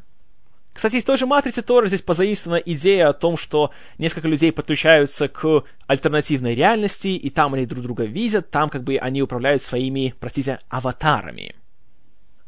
Кстати, 0.75 0.97
из 0.97 1.05
той 1.05 1.17
же 1.17 1.25
«Матрицы» 1.27 1.63
тоже 1.63 1.87
здесь 1.87 2.03
позаимствована 2.03 2.59
идея 2.59 3.09
о 3.09 3.13
том, 3.13 3.37
что 3.37 3.71
несколько 3.97 4.27
людей 4.27 4.51
подключаются 4.51 5.29
к 5.29 5.63
альтернативной 5.87 6.57
реальности, 6.57 7.09
и 7.09 7.31
там 7.31 7.55
они 7.55 7.65
друг 7.65 7.83
друга 7.85 8.05
видят, 8.05 8.51
там 8.51 8.69
как 8.69 8.83
бы 8.83 8.97
они 8.97 9.23
управляют 9.23 9.63
своими, 9.63 10.15
простите, 10.19 10.59
аватарами. 10.69 11.55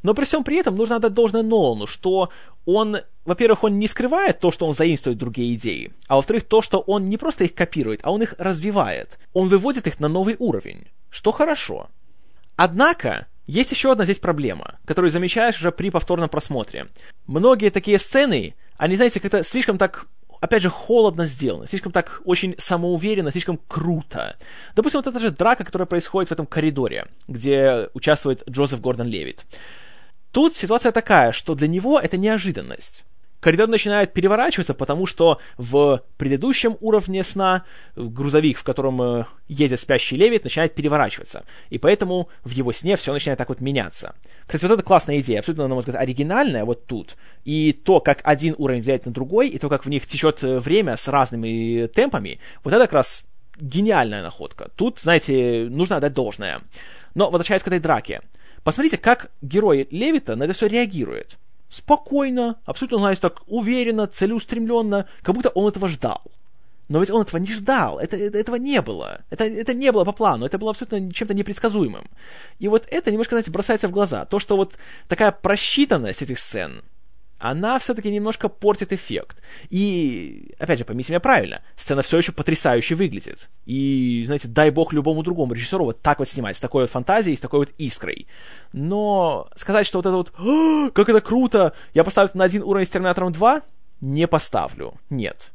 Но 0.02 0.12
при 0.12 0.24
всем 0.24 0.42
при 0.42 0.58
этом 0.58 0.74
нужно 0.74 0.96
отдать 0.96 1.14
должное 1.14 1.42
Нолану, 1.42 1.86
что 1.86 2.30
он, 2.64 2.98
во-первых, 3.24 3.62
он 3.62 3.78
не 3.78 3.86
скрывает 3.86 4.40
то, 4.40 4.50
что 4.50 4.66
он 4.66 4.72
заимствует 4.72 5.18
другие 5.18 5.54
идеи, 5.54 5.92
а 6.08 6.16
во-вторых, 6.16 6.44
то, 6.44 6.62
что 6.62 6.80
он 6.80 7.08
не 7.08 7.16
просто 7.16 7.44
их 7.44 7.54
копирует, 7.54 8.00
а 8.02 8.10
он 8.10 8.22
их 8.22 8.34
развивает. 8.38 9.20
Он 9.34 9.46
выводит 9.46 9.86
их 9.86 10.00
на 10.00 10.08
новый 10.08 10.34
уровень, 10.40 10.88
что 11.10 11.30
хорошо. 11.30 11.90
Однако, 12.56 13.28
есть 13.46 13.70
еще 13.70 13.92
одна 13.92 14.04
здесь 14.04 14.18
проблема, 14.18 14.78
которую 14.84 15.10
замечаешь 15.10 15.56
уже 15.56 15.72
при 15.72 15.90
повторном 15.90 16.28
просмотре. 16.28 16.88
Многие 17.26 17.70
такие 17.70 17.98
сцены, 17.98 18.54
они, 18.76 18.96
знаете, 18.96 19.20
как-то 19.20 19.42
слишком 19.42 19.78
так 19.78 20.06
опять 20.40 20.62
же, 20.62 20.68
холодно 20.68 21.24
сделаны, 21.24 21.66
слишком 21.66 21.92
так 21.92 22.20
очень 22.24 22.54
самоуверенно, 22.58 23.30
слишком 23.30 23.58
круто. 23.68 24.36
Допустим, 24.74 25.00
вот 25.00 25.06
эта 25.06 25.18
же 25.18 25.30
драка, 25.30 25.64
которая 25.64 25.86
происходит 25.86 26.28
в 26.28 26.32
этом 26.32 26.46
коридоре, 26.46 27.06
где 27.26 27.88
участвует 27.94 28.42
Джозеф 28.48 28.80
Гордон 28.80 29.08
Левит. 29.08 29.44
Тут 30.32 30.54
ситуация 30.54 30.92
такая, 30.92 31.32
что 31.32 31.54
для 31.54 31.68
него 31.68 31.98
это 31.98 32.18
неожиданность 32.18 33.04
коридор 33.46 33.68
начинает 33.68 34.12
переворачиваться, 34.12 34.74
потому 34.74 35.06
что 35.06 35.38
в 35.56 36.02
предыдущем 36.16 36.76
уровне 36.80 37.22
сна 37.22 37.62
грузовик, 37.94 38.58
в 38.58 38.64
котором 38.64 39.00
э, 39.00 39.24
едет 39.46 39.78
спящий 39.78 40.16
Левит, 40.16 40.42
начинает 40.42 40.74
переворачиваться. 40.74 41.44
И 41.70 41.78
поэтому 41.78 42.28
в 42.42 42.50
его 42.50 42.72
сне 42.72 42.96
все 42.96 43.12
начинает 43.12 43.38
так 43.38 43.48
вот 43.48 43.60
меняться. 43.60 44.16
Кстати, 44.48 44.64
вот 44.64 44.72
это 44.72 44.82
классная 44.82 45.20
идея, 45.20 45.38
абсолютно, 45.38 45.68
на 45.68 45.74
мой 45.74 45.78
взгляд, 45.78 46.02
оригинальная 46.02 46.64
вот 46.64 46.86
тут. 46.86 47.14
И 47.44 47.72
то, 47.72 48.00
как 48.00 48.20
один 48.24 48.56
уровень 48.58 48.82
влияет 48.82 49.06
на 49.06 49.12
другой, 49.12 49.48
и 49.48 49.60
то, 49.60 49.68
как 49.68 49.86
в 49.86 49.88
них 49.88 50.08
течет 50.08 50.42
э, 50.42 50.58
время 50.58 50.96
с 50.96 51.06
разными 51.06 51.86
темпами, 51.86 52.40
вот 52.64 52.74
это 52.74 52.82
как 52.86 52.94
раз 52.94 53.22
гениальная 53.60 54.24
находка. 54.24 54.70
Тут, 54.74 54.98
знаете, 54.98 55.68
нужно 55.70 55.98
отдать 55.98 56.14
должное. 56.14 56.62
Но 57.14 57.30
возвращаясь 57.30 57.62
к 57.62 57.68
этой 57.68 57.78
драке. 57.78 58.22
Посмотрите, 58.64 58.98
как 58.98 59.30
герой 59.40 59.86
Левита 59.92 60.34
на 60.34 60.42
это 60.42 60.52
все 60.52 60.66
реагирует 60.66 61.38
спокойно, 61.76 62.56
абсолютно, 62.64 62.98
знаете, 62.98 63.20
так 63.20 63.42
уверенно, 63.46 64.06
целеустремленно, 64.06 65.06
как 65.22 65.34
будто 65.34 65.50
он 65.50 65.68
этого 65.68 65.88
ждал. 65.88 66.22
Но 66.88 67.00
ведь 67.00 67.10
он 67.10 67.22
этого 67.22 67.38
не 67.40 67.52
ждал, 67.52 67.98
это, 67.98 68.16
это, 68.16 68.38
этого 68.38 68.56
не 68.56 68.80
было. 68.80 69.20
Это, 69.30 69.44
это 69.44 69.74
не 69.74 69.90
было 69.90 70.04
по 70.04 70.12
плану, 70.12 70.46
это 70.46 70.56
было 70.56 70.70
абсолютно 70.70 71.10
чем-то 71.10 71.34
непредсказуемым. 71.34 72.04
И 72.60 72.68
вот 72.68 72.86
это 72.90 73.10
немножко, 73.10 73.34
знаете, 73.34 73.50
бросается 73.50 73.88
в 73.88 73.90
глаза. 73.90 74.24
То, 74.24 74.38
что 74.38 74.56
вот 74.56 74.74
такая 75.08 75.32
просчитанность 75.32 76.22
этих 76.22 76.38
сцен, 76.38 76.82
она 77.38 77.78
все-таки 77.78 78.10
немножко 78.10 78.48
портит 78.48 78.92
эффект. 78.92 79.42
И, 79.68 80.54
опять 80.58 80.78
же, 80.78 80.84
поймите 80.84 81.12
меня 81.12 81.20
правильно, 81.20 81.62
сцена 81.76 82.02
все 82.02 82.18
еще 82.18 82.32
потрясающе 82.32 82.94
выглядит. 82.94 83.48
И, 83.66 84.22
знаете, 84.26 84.48
дай 84.48 84.70
бог 84.70 84.92
любому 84.92 85.22
другому 85.22 85.52
режиссеру 85.54 85.84
вот 85.84 86.00
так 86.00 86.18
вот 86.18 86.28
снимать, 86.28 86.56
с 86.56 86.60
такой 86.60 86.84
вот 86.84 86.90
фантазией, 86.90 87.36
с 87.36 87.40
такой 87.40 87.60
вот 87.60 87.70
искрой. 87.78 88.26
Но 88.72 89.48
сказать, 89.54 89.86
что 89.86 89.98
вот 89.98 90.06
это 90.06 90.16
вот, 90.16 90.32
«А, 90.38 90.90
как 90.90 91.08
это 91.08 91.20
круто, 91.20 91.74
я 91.94 92.04
поставлю 92.04 92.28
это 92.30 92.38
на 92.38 92.44
один 92.44 92.62
уровень 92.62 92.86
с 92.86 92.90
Терминатором 92.90 93.32
2, 93.32 93.62
не 94.00 94.26
поставлю. 94.26 94.94
Нет. 95.10 95.52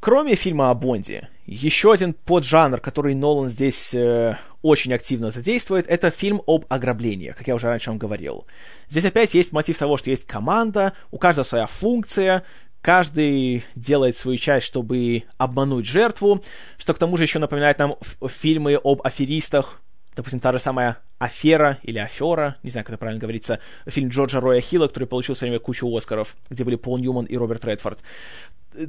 Кроме 0.00 0.34
фильма 0.34 0.70
о 0.70 0.74
Бонде, 0.74 1.28
еще 1.46 1.92
один 1.92 2.12
поджанр, 2.12 2.80
который 2.80 3.14
Нолан 3.14 3.48
здесь 3.48 3.94
э, 3.94 4.36
очень 4.62 4.94
активно 4.94 5.30
задействует, 5.30 5.86
это 5.88 6.10
фильм 6.10 6.40
об 6.46 6.64
ограблениях, 6.68 7.36
как 7.36 7.48
я 7.48 7.54
уже 7.54 7.68
раньше 7.68 7.90
вам 7.90 7.98
говорил. 7.98 8.46
Здесь 8.88 9.04
опять 9.04 9.34
есть 9.34 9.52
мотив 9.52 9.78
того, 9.78 9.96
что 9.96 10.10
есть 10.10 10.24
команда, 10.26 10.94
у 11.10 11.18
каждого 11.18 11.44
своя 11.44 11.66
функция, 11.66 12.44
каждый 12.80 13.64
делает 13.74 14.16
свою 14.16 14.38
часть, 14.38 14.66
чтобы 14.66 15.24
обмануть 15.38 15.86
жертву, 15.86 16.42
что 16.78 16.94
к 16.94 16.98
тому 16.98 17.16
же 17.16 17.24
еще 17.24 17.38
напоминает 17.38 17.78
нам 17.78 17.96
фильмы 18.28 18.78
об 18.82 19.00
аферистах, 19.04 19.80
допустим, 20.14 20.40
та 20.40 20.52
же 20.52 20.58
самая 20.58 20.98
«Афера» 21.18 21.78
или 21.82 21.98
«Афера», 21.98 22.56
не 22.62 22.70
знаю, 22.70 22.84
как 22.84 22.94
это 22.94 23.00
правильно 23.00 23.20
говорится, 23.20 23.60
фильм 23.86 24.08
Джорджа 24.08 24.40
Роя 24.40 24.60
Хилла, 24.60 24.88
который 24.88 25.08
получил 25.08 25.34
в 25.34 25.38
свое 25.38 25.52
время 25.52 25.64
кучу 25.64 25.86
Оскаров, 25.96 26.36
где 26.50 26.64
были 26.64 26.76
Пол 26.76 26.98
Ньюман 26.98 27.24
и 27.24 27.36
Роберт 27.36 27.64
Редфорд. 27.64 28.00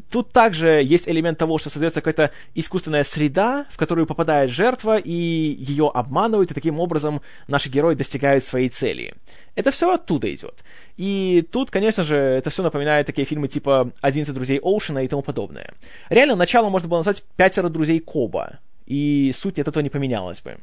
Тут 0.09 0.31
также 0.31 0.81
есть 0.83 1.07
элемент 1.07 1.37
того, 1.37 1.57
что 1.57 1.69
создается 1.69 2.01
какая-то 2.01 2.31
искусственная 2.55 3.03
среда, 3.03 3.65
в 3.69 3.77
которую 3.77 4.07
попадает 4.07 4.51
жертва, 4.51 4.97
и 4.97 5.11
ее 5.11 5.91
обманывают, 5.93 6.51
и 6.51 6.53
таким 6.53 6.79
образом 6.79 7.21
наши 7.47 7.69
герои 7.69 7.95
достигают 7.95 8.43
своей 8.43 8.69
цели. 8.69 9.13
Это 9.55 9.71
все 9.71 9.93
оттуда 9.93 10.33
идет. 10.33 10.63
И 10.97 11.47
тут, 11.51 11.71
конечно 11.71 12.03
же, 12.03 12.15
это 12.15 12.49
все 12.49 12.63
напоминает 12.63 13.07
такие 13.07 13.25
фильмы 13.25 13.47
типа 13.47 13.91
«Одиннадцать 14.01 14.35
друзей 14.35 14.59
Оушена» 14.59 15.03
и 15.03 15.07
тому 15.07 15.21
подобное. 15.21 15.73
Реально, 16.09 16.35
начало 16.35 16.69
можно 16.69 16.87
было 16.87 16.97
назвать 16.97 17.23
«Пятеро 17.35 17.69
друзей 17.69 17.99
Коба», 17.99 18.59
и 18.85 19.31
суть 19.33 19.59
от 19.59 19.67
этого 19.67 19.83
не 19.83 19.89
поменялась 19.89 20.41
бы. 20.41 20.57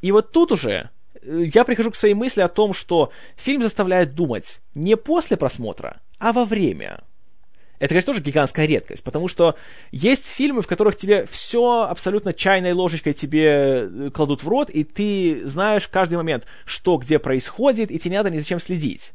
И 0.00 0.12
вот 0.12 0.32
тут 0.32 0.52
уже 0.52 0.90
э, 1.22 1.44
я 1.52 1.64
прихожу 1.64 1.90
к 1.90 1.96
своей 1.96 2.14
мысли 2.14 2.40
о 2.40 2.48
том, 2.48 2.72
что 2.72 3.12
фильм 3.36 3.62
заставляет 3.62 4.14
думать 4.14 4.60
не 4.74 4.96
после 4.96 5.36
просмотра, 5.36 6.00
а 6.18 6.32
во 6.32 6.44
время. 6.44 7.00
Это, 7.78 7.88
конечно, 7.90 8.12
тоже 8.12 8.24
гигантская 8.24 8.66
редкость, 8.66 9.04
потому 9.04 9.28
что 9.28 9.56
есть 9.92 10.26
фильмы, 10.26 10.62
в 10.62 10.66
которых 10.66 10.96
тебе 10.96 11.26
все 11.26 11.86
абсолютно 11.88 12.34
чайной 12.34 12.72
ложечкой 12.72 13.12
тебе 13.12 13.46
э, 13.46 14.10
кладут 14.12 14.42
в 14.42 14.48
рот, 14.48 14.70
и 14.70 14.84
ты 14.84 15.42
знаешь 15.44 15.88
каждый 15.88 16.16
момент, 16.16 16.46
что 16.64 16.96
где 16.96 17.18
происходит, 17.18 17.90
и 17.90 17.98
тебе 17.98 18.12
не 18.12 18.16
надо 18.16 18.30
ни 18.30 18.38
зачем 18.38 18.58
следить. 18.58 19.12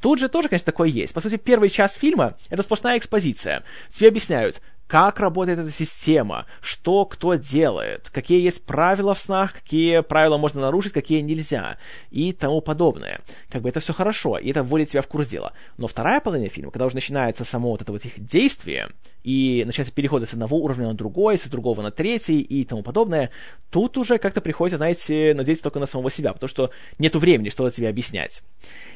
Тут 0.00 0.20
же 0.20 0.28
тоже, 0.28 0.48
конечно, 0.48 0.66
такое 0.66 0.88
есть. 0.88 1.12
По 1.12 1.20
сути, 1.20 1.36
первый 1.36 1.70
час 1.70 1.94
фильма— 1.94 2.36
это 2.50 2.62
сплошная 2.62 2.98
экспозиция. 2.98 3.64
Тебе 3.90 4.08
объясняют, 4.08 4.62
как 4.88 5.20
работает 5.20 5.58
эта 5.58 5.70
система, 5.70 6.46
что 6.62 7.04
кто 7.04 7.34
делает, 7.34 8.08
какие 8.10 8.40
есть 8.40 8.64
правила 8.64 9.14
в 9.14 9.20
снах, 9.20 9.52
какие 9.52 10.00
правила 10.00 10.38
можно 10.38 10.62
нарушить, 10.62 10.92
какие 10.92 11.20
нельзя 11.20 11.76
и 12.10 12.32
тому 12.32 12.62
подобное. 12.62 13.20
Как 13.50 13.62
бы 13.62 13.68
это 13.68 13.80
все 13.80 13.92
хорошо, 13.92 14.38
и 14.38 14.50
это 14.50 14.62
вводит 14.62 14.88
тебя 14.88 15.02
в 15.02 15.06
курс 15.06 15.28
дела. 15.28 15.52
Но 15.76 15.86
вторая 15.86 16.20
половина 16.20 16.48
фильма, 16.48 16.70
когда 16.72 16.86
уже 16.86 16.94
начинается 16.94 17.44
само 17.44 17.70
вот 17.70 17.82
это 17.82 17.92
вот 17.92 18.04
их 18.06 18.18
действие, 18.18 18.88
и 19.28 19.62
начинается 19.66 19.92
переходы 19.92 20.24
с 20.24 20.32
одного 20.32 20.56
уровня 20.56 20.86
на 20.86 20.94
другой, 20.94 21.36
с 21.36 21.42
другого 21.48 21.82
на 21.82 21.90
третий 21.90 22.40
и 22.40 22.64
тому 22.64 22.82
подобное, 22.82 23.28
тут 23.68 23.98
уже 23.98 24.16
как-то 24.16 24.40
приходится, 24.40 24.78
знаете, 24.78 25.34
надеяться 25.34 25.64
только 25.64 25.78
на 25.78 25.84
самого 25.84 26.10
себя, 26.10 26.32
потому 26.32 26.48
что 26.48 26.70
нету 26.98 27.18
времени 27.18 27.50
что-то 27.50 27.76
тебе 27.76 27.90
объяснять. 27.90 28.42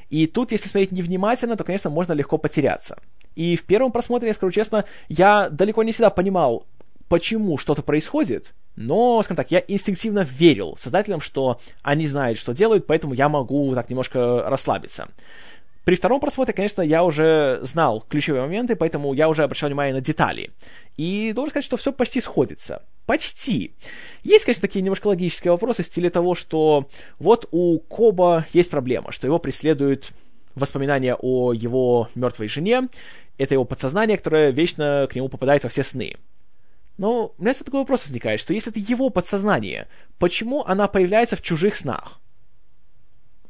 И 0.09 0.27
тут, 0.27 0.51
если 0.51 0.69
смотреть 0.69 0.91
невнимательно, 0.91 1.59
то, 1.59 1.65
конечно, 1.65 1.91
можно 1.91 2.15
легко 2.15 2.39
потеряться. 2.39 2.99
И 3.37 3.57
в 3.57 3.65
первом 3.65 3.93
просмотре, 3.93 4.29
я 4.29 4.35
скажу 4.35 4.53
честно, 4.53 4.87
я 5.11 5.51
далеко 5.51 5.83
не 5.83 5.93
всегда 5.93 6.09
понимал, 6.09 6.65
почему 7.09 7.59
что-то 7.59 7.83
происходит, 7.83 8.55
но, 8.75 9.23
скажем 9.23 9.37
так, 9.37 9.51
я 9.51 9.63
инстинктивно 9.69 10.21
верил 10.21 10.77
создателям, 10.79 11.21
что 11.21 11.61
они 11.83 12.07
знают, 12.07 12.39
что 12.39 12.55
делают, 12.55 12.87
поэтому 12.87 13.13
я 13.13 13.29
могу 13.29 13.75
так 13.75 13.91
немножко 13.91 14.49
расслабиться. 14.49 15.09
При 15.85 15.97
втором 15.97 16.21
просмотре, 16.21 16.55
конечно, 16.55 16.81
я 16.81 17.03
уже 17.03 17.59
знал 17.63 18.05
ключевые 18.09 18.43
моменты, 18.43 18.77
поэтому 18.77 19.13
я 19.15 19.29
уже 19.29 19.43
обращал 19.43 19.69
внимание 19.69 19.95
на 19.95 20.01
детали. 20.01 20.51
И 20.97 21.33
должен 21.35 21.51
сказать, 21.51 21.65
что 21.65 21.77
все 21.77 21.93
почти 21.93 22.21
сходится. 22.21 22.83
Почти. 23.05 23.75
Есть, 24.23 24.45
конечно, 24.45 24.63
такие 24.63 24.83
немножко 24.83 25.09
логические 25.09 25.51
вопросы 25.51 25.83
в 25.83 25.87
стиле 25.87 26.09
того, 26.09 26.37
что 26.37 26.89
вот 27.19 27.49
у 27.51 27.81
Коба 27.81 28.47
есть 28.53 28.71
проблема, 28.71 29.11
что 29.11 29.27
его 29.27 29.41
преследуют 29.41 30.13
воспоминания 30.55 31.17
о 31.19 31.53
его 31.53 32.09
мертвой 32.15 32.47
жене, 32.47 32.89
это 33.39 33.55
его 33.55 33.65
подсознание, 33.65 34.17
которое 34.17 34.51
вечно 34.51 35.09
к 35.11 35.17
нему 35.17 35.29
попадает 35.29 35.65
во 35.65 35.69
все 35.69 35.83
сны. 35.83 36.17
Но 36.97 37.35
у 37.37 37.43
меня 37.43 37.55
такой 37.55 37.81
вопрос 37.81 38.03
возникает, 38.03 38.39
что 38.39 38.55
если 38.55 38.71
это 38.71 38.79
его 38.79 39.11
подсознание, 39.11 39.89
почему 40.19 40.63
она 40.65 40.87
появляется 40.87 41.35
в 41.35 41.43
чужих 41.43 41.75
снах? 41.75 42.21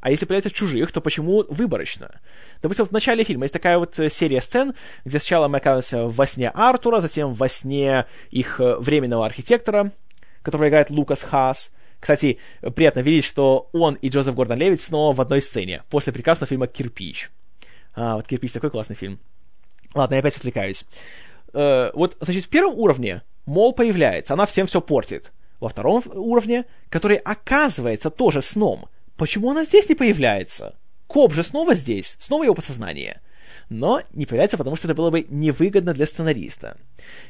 А 0.03 0.11
если 0.11 0.27
появляется 0.27 0.51
в 0.51 0.53
чужих, 0.53 0.91
то 0.91 1.01
почему 1.01 1.45
выборочно? 1.49 2.21
Допустим, 2.61 2.87
в 2.87 2.91
начале 2.91 3.23
фильма 3.23 3.45
есть 3.45 3.55
такая 3.55 3.79
вот 3.79 3.99
э, 4.01 4.11
серия 4.11 4.41
сцен, 4.41 4.75
где 5.05 5.19
сначала 5.21 5.47
мы 5.47 5.59
оказываемся 5.59 6.09
во 6.09 6.27
сне 6.27 6.51
Артура, 6.51 7.01
затем 7.01 7.35
во 7.35 7.49
сне 7.49 8.07
их 8.31 8.59
э, 8.61 8.77
временного 8.79 9.25
архитектора, 9.25 9.93
которого 10.43 10.69
играет 10.69 10.91
Лукас 10.91 11.23
Хаас. 11.23 11.71
Кстати, 12.01 12.38
приятно 12.75 12.99
видеть, 12.99 13.25
что 13.25 13.71
он 13.73 13.95
и 13.95 14.09
Джозеф 14.09 14.35
Гордон 14.35 14.59
Левит 14.59 14.83
снова 14.83 15.15
в 15.15 15.21
одной 15.21 15.41
сцене, 15.41 15.85
после 15.88 16.12
прекрасного 16.12 16.49
фильма 16.49 16.67
«Кирпич». 16.67 17.31
А, 17.95 18.17
вот 18.17 18.27
«Кирпич» 18.27 18.51
такой 18.51 18.71
классный 18.71 18.97
фильм. 18.97 19.21
Ладно, 19.95 20.15
я 20.15 20.19
опять 20.19 20.37
отвлекаюсь. 20.37 20.85
Э, 21.55 21.93
вот, 21.95 22.17
значит, 22.21 22.47
в 22.47 22.49
первом 22.49 22.77
уровне 22.77 23.23
Мол 23.47 23.73
появляется, 23.73 24.35
она 24.35 24.47
всем 24.47 24.67
все 24.67 24.81
портит. 24.81 25.31
Во 25.61 25.69
втором 25.69 26.03
уровне, 26.07 26.65
который 26.88 27.19
оказывается 27.19 28.11
тоже 28.11 28.43
сном, 28.43 28.88
почему 29.23 29.53
она 29.53 29.63
здесь 29.63 29.89
не 29.89 29.95
появляется? 29.95 30.75
Коб 31.07 31.33
же 31.33 31.45
снова 31.45 31.77
здесь, 31.77 32.17
снова 32.19 32.43
его 32.43 32.55
подсознание. 32.55 33.21
но 33.69 34.03
не 34.13 34.27
появляется, 34.27 34.59
потому 34.59 34.75
что 34.75 34.89
это 34.89 34.97
было 34.97 35.11
бы 35.11 35.25
невыгодно 35.29 35.95
для 35.95 36.07
сценариста. 36.07 36.77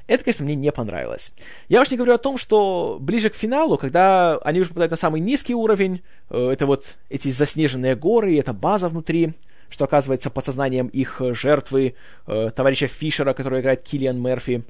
Это, 0.07 0.25
конечно, 0.25 0.47
мне 0.47 0.55
не 0.55 0.73
понравилось. 0.73 1.33
Я 1.69 1.83
уж 1.83 1.91
не 1.91 1.99
говорю 1.99 2.15
о 2.15 2.19
том, 2.19 2.39
что 2.39 2.97
ближе 2.99 3.29
к 3.29 3.35
финалу, 3.35 3.77
когда 3.77 4.39
они 4.39 4.61
уже 4.61 4.71
попадают 4.71 4.93
на 4.93 4.97
самый 4.97 5.21
низкий 5.21 5.55
уровень, 5.55 6.01
э, 6.31 6.49
это 6.49 6.65
вот 6.65 6.97
эти 7.11 7.31
заснеженные 7.31 7.95
горы, 7.95 8.33
и 8.33 8.39
эта 8.39 8.55
база 8.55 8.89
внутри, 8.89 9.35
что 9.69 9.85
оказывается 9.85 10.31
подсознанием 10.31 10.87
их 10.87 11.21
жертвы, 11.21 11.95
э, 12.27 12.51
товарища 12.57 12.87
Фишера, 12.87 13.35
который 13.35 13.61
играет 13.61 13.83
Киллиан 13.83 14.19
Мерфи. 14.19 14.65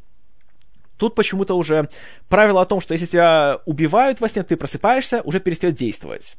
Тут 0.96 1.14
почему-то 1.14 1.56
уже 1.56 1.88
правило 2.28 2.62
о 2.62 2.66
том, 2.66 2.80
что 2.80 2.94
если 2.94 3.06
тебя 3.06 3.60
убивают 3.64 4.20
во 4.20 4.28
сне, 4.28 4.42
ты 4.42 4.56
просыпаешься, 4.56 5.22
уже 5.22 5.38
перестает 5.38 5.76
действовать. 5.76 6.36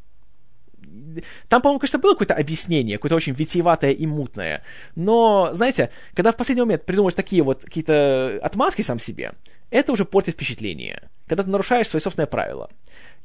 Там, 1.47 1.61
по-моему, 1.61 1.79
конечно, 1.79 1.99
было 1.99 2.13
какое-то 2.13 2.35
объяснение, 2.35 2.97
какое-то 2.97 3.15
очень 3.15 3.33
витиеватое 3.33 3.91
и 3.91 4.05
мутное. 4.05 4.63
Но, 4.95 5.49
знаете, 5.53 5.89
когда 6.13 6.31
в 6.31 6.37
последний 6.37 6.61
момент 6.61 6.85
придумаешь 6.85 7.13
такие 7.13 7.43
вот 7.43 7.63
какие-то 7.63 8.39
отмазки 8.41 8.81
сам 8.81 8.99
себе, 8.99 9.33
это 9.69 9.91
уже 9.91 10.05
портит 10.05 10.35
впечатление. 10.35 11.09
Когда 11.27 11.43
ты 11.43 11.49
нарушаешь 11.49 11.87
свои 11.87 11.99
собственные 11.99 12.27
правила. 12.27 12.69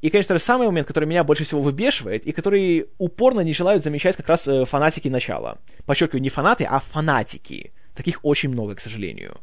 И, 0.00 0.10
конечно 0.10 0.36
же, 0.36 0.42
самый 0.42 0.66
момент, 0.66 0.86
который 0.86 1.06
меня 1.06 1.24
больше 1.24 1.44
всего 1.44 1.60
выбешивает, 1.60 2.24
и 2.24 2.32
который 2.32 2.86
упорно 2.98 3.40
не 3.40 3.52
желают 3.52 3.82
замечать 3.82 4.16
как 4.16 4.28
раз 4.28 4.46
э, 4.46 4.64
фанатики 4.64 5.08
начала. 5.08 5.58
Подчеркиваю, 5.86 6.22
не 6.22 6.28
фанаты, 6.28 6.64
а 6.64 6.78
фанатики. 6.78 7.72
Таких 7.94 8.20
очень 8.22 8.50
много, 8.50 8.76
к 8.76 8.80
сожалению. 8.80 9.38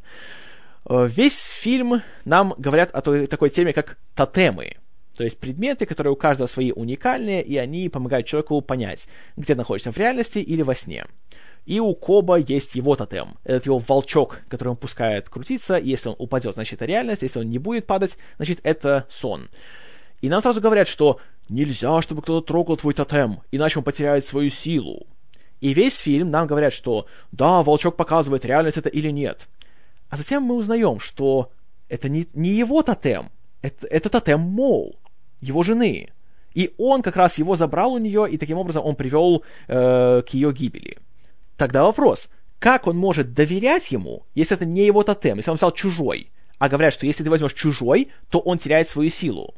Э, 0.88 1.06
весь 1.08 1.44
фильм 1.44 2.02
нам 2.24 2.54
говорят 2.56 2.90
о 2.92 3.02
той, 3.02 3.26
такой 3.26 3.50
теме, 3.50 3.72
как 3.72 3.98
тотемы. 4.14 4.76
То 5.16 5.24
есть 5.24 5.38
предметы, 5.38 5.86
которые 5.86 6.12
у 6.12 6.16
каждого 6.16 6.46
свои 6.46 6.72
уникальные, 6.72 7.42
и 7.42 7.56
они 7.56 7.88
помогают 7.88 8.26
человеку 8.26 8.60
понять, 8.60 9.08
где 9.36 9.54
находится 9.54 9.90
в 9.90 9.96
реальности 9.96 10.38
или 10.38 10.62
во 10.62 10.74
сне. 10.74 11.06
И 11.64 11.80
у 11.80 11.94
Коба 11.94 12.36
есть 12.36 12.74
его 12.74 12.94
тотем. 12.94 13.38
Этот 13.42 13.66
его 13.66 13.78
волчок, 13.78 14.42
который 14.48 14.70
он 14.70 14.76
пускает 14.76 15.28
крутиться, 15.28 15.76
и 15.76 15.88
если 15.88 16.10
он 16.10 16.16
упадет, 16.18 16.54
значит 16.54 16.74
это 16.74 16.84
реальность, 16.84 17.22
если 17.22 17.40
он 17.40 17.50
не 17.50 17.58
будет 17.58 17.86
падать, 17.86 18.18
значит 18.36 18.60
это 18.62 19.06
сон. 19.08 19.48
И 20.20 20.28
нам 20.28 20.42
сразу 20.42 20.60
говорят, 20.60 20.86
что 20.86 21.18
нельзя, 21.48 22.00
чтобы 22.02 22.22
кто-то 22.22 22.46
трогал 22.46 22.76
твой 22.76 22.94
тотем, 22.94 23.40
иначе 23.50 23.78
он 23.78 23.84
потеряет 23.84 24.24
свою 24.24 24.50
силу. 24.50 25.06
И 25.60 25.72
весь 25.72 25.98
фильм 25.98 26.30
нам 26.30 26.46
говорят, 26.46 26.74
что 26.74 27.06
да, 27.32 27.62
волчок 27.62 27.96
показывает, 27.96 28.44
реальность 28.44 28.76
это 28.76 28.90
или 28.90 29.10
нет. 29.10 29.48
А 30.10 30.18
затем 30.18 30.42
мы 30.42 30.54
узнаем, 30.54 31.00
что 31.00 31.50
это 31.88 32.08
не, 32.08 32.28
не 32.34 32.50
его 32.50 32.82
тотем, 32.82 33.30
это, 33.62 33.86
это 33.88 34.10
тотем 34.10 34.40
Мол 34.40 34.96
его 35.46 35.62
жены. 35.62 36.12
И 36.54 36.72
он 36.78 37.02
как 37.02 37.16
раз 37.16 37.38
его 37.38 37.56
забрал 37.56 37.92
у 37.92 37.98
нее, 37.98 38.28
и 38.30 38.38
таким 38.38 38.58
образом 38.58 38.84
он 38.84 38.96
привел 38.96 39.44
э, 39.68 40.22
к 40.22 40.28
ее 40.30 40.52
гибели. 40.52 40.98
Тогда 41.56 41.84
вопрос, 41.84 42.28
как 42.58 42.86
он 42.86 42.96
может 42.96 43.34
доверять 43.34 43.90
ему, 43.90 44.24
если 44.34 44.56
это 44.56 44.64
не 44.64 44.84
его 44.84 45.02
тотем, 45.02 45.36
если 45.36 45.50
он 45.50 45.56
взял 45.56 45.72
чужой? 45.72 46.30
А 46.58 46.68
говорят, 46.68 46.94
что 46.94 47.06
если 47.06 47.22
ты 47.22 47.30
возьмешь 47.30 47.52
чужой, 47.52 48.08
то 48.30 48.38
он 48.38 48.58
теряет 48.58 48.88
свою 48.88 49.10
силу. 49.10 49.54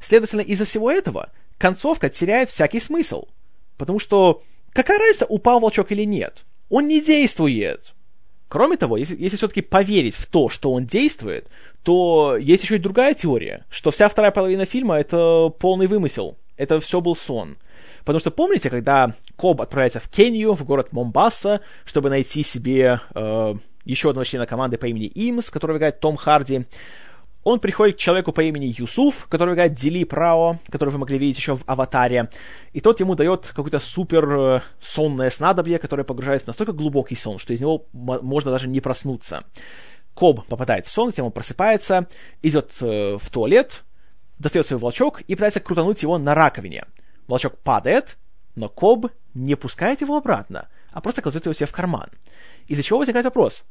Следовательно, 0.00 0.40
из-за 0.40 0.64
всего 0.64 0.90
этого 0.90 1.30
концовка 1.58 2.08
теряет 2.08 2.50
всякий 2.50 2.80
смысл. 2.80 3.26
Потому 3.76 3.98
что 3.98 4.42
какая 4.72 4.98
разница, 4.98 5.26
упал 5.26 5.60
волчок 5.60 5.92
или 5.92 6.04
нет? 6.04 6.44
Он 6.68 6.88
не 6.88 7.00
действует. 7.00 7.94
Кроме 8.50 8.76
того, 8.76 8.96
если, 8.96 9.16
если 9.16 9.36
все-таки 9.36 9.60
поверить 9.60 10.16
в 10.16 10.26
то, 10.26 10.48
что 10.48 10.72
он 10.72 10.84
действует, 10.84 11.46
то 11.84 12.36
есть 12.36 12.64
еще 12.64 12.76
и 12.76 12.80
другая 12.80 13.14
теория, 13.14 13.64
что 13.70 13.92
вся 13.92 14.08
вторая 14.08 14.32
половина 14.32 14.64
фильма 14.64 14.96
это 14.96 15.50
полный 15.56 15.86
вымысел. 15.86 16.36
Это 16.56 16.80
все 16.80 17.00
был 17.00 17.14
сон. 17.14 17.58
Потому 18.00 18.18
что 18.18 18.32
помните, 18.32 18.68
когда 18.68 19.14
Коб 19.36 19.62
отправляется 19.62 20.00
в 20.00 20.08
Кению, 20.08 20.54
в 20.54 20.64
город 20.64 20.92
Момбаса, 20.92 21.60
чтобы 21.84 22.10
найти 22.10 22.42
себе 22.42 23.00
э, 23.14 23.54
еще 23.84 24.10
одного 24.10 24.24
члена 24.24 24.46
команды 24.46 24.78
по 24.78 24.86
имени 24.86 25.06
Имс, 25.14 25.48
который 25.48 25.76
играет 25.76 26.00
Том 26.00 26.16
Харди, 26.16 26.64
он 27.42 27.58
приходит 27.58 27.96
к 27.96 27.98
человеку 27.98 28.32
по 28.32 28.42
имени 28.42 28.74
Юсуф, 28.76 29.26
который 29.28 29.54
играет 29.54 29.74
Дили 29.74 30.04
Прао, 30.04 30.58
который 30.70 30.90
вы 30.90 30.98
могли 30.98 31.18
видеть 31.18 31.38
еще 31.38 31.56
в 31.56 31.62
«Аватаре», 31.66 32.28
и 32.72 32.80
тот 32.80 33.00
ему 33.00 33.14
дает 33.14 33.48
какое-то 33.54 33.78
супер 33.78 34.30
э, 34.30 34.60
сонное 34.80 35.30
снадобье, 35.30 35.78
которое 35.78 36.04
погружает 36.04 36.42
в 36.42 36.46
настолько 36.46 36.72
глубокий 36.72 37.14
сон, 37.14 37.38
что 37.38 37.54
из 37.54 37.60
него 37.60 37.86
можно 37.92 38.50
даже 38.50 38.68
не 38.68 38.80
проснуться. 38.80 39.44
Коб 40.14 40.44
попадает 40.46 40.86
в 40.86 40.90
сон, 40.90 41.10
затем 41.10 41.26
он 41.26 41.32
просыпается, 41.32 42.08
идет 42.42 42.76
э, 42.82 43.16
в 43.18 43.30
туалет, 43.30 43.84
достает 44.38 44.66
свой 44.66 44.78
волчок 44.78 45.22
и 45.22 45.34
пытается 45.34 45.60
крутануть 45.60 46.02
его 46.02 46.18
на 46.18 46.34
раковине. 46.34 46.84
Волчок 47.26 47.58
падает, 47.58 48.18
но 48.54 48.68
Коб 48.68 49.06
не 49.32 49.54
пускает 49.54 50.02
его 50.02 50.16
обратно, 50.16 50.68
а 50.92 51.00
просто 51.00 51.22
кладет 51.22 51.46
его 51.46 51.54
себе 51.54 51.66
в 51.66 51.72
карман. 51.72 52.10
Из-за 52.66 52.82
чего 52.82 52.98
возникает 52.98 53.24
вопрос, 53.24 53.64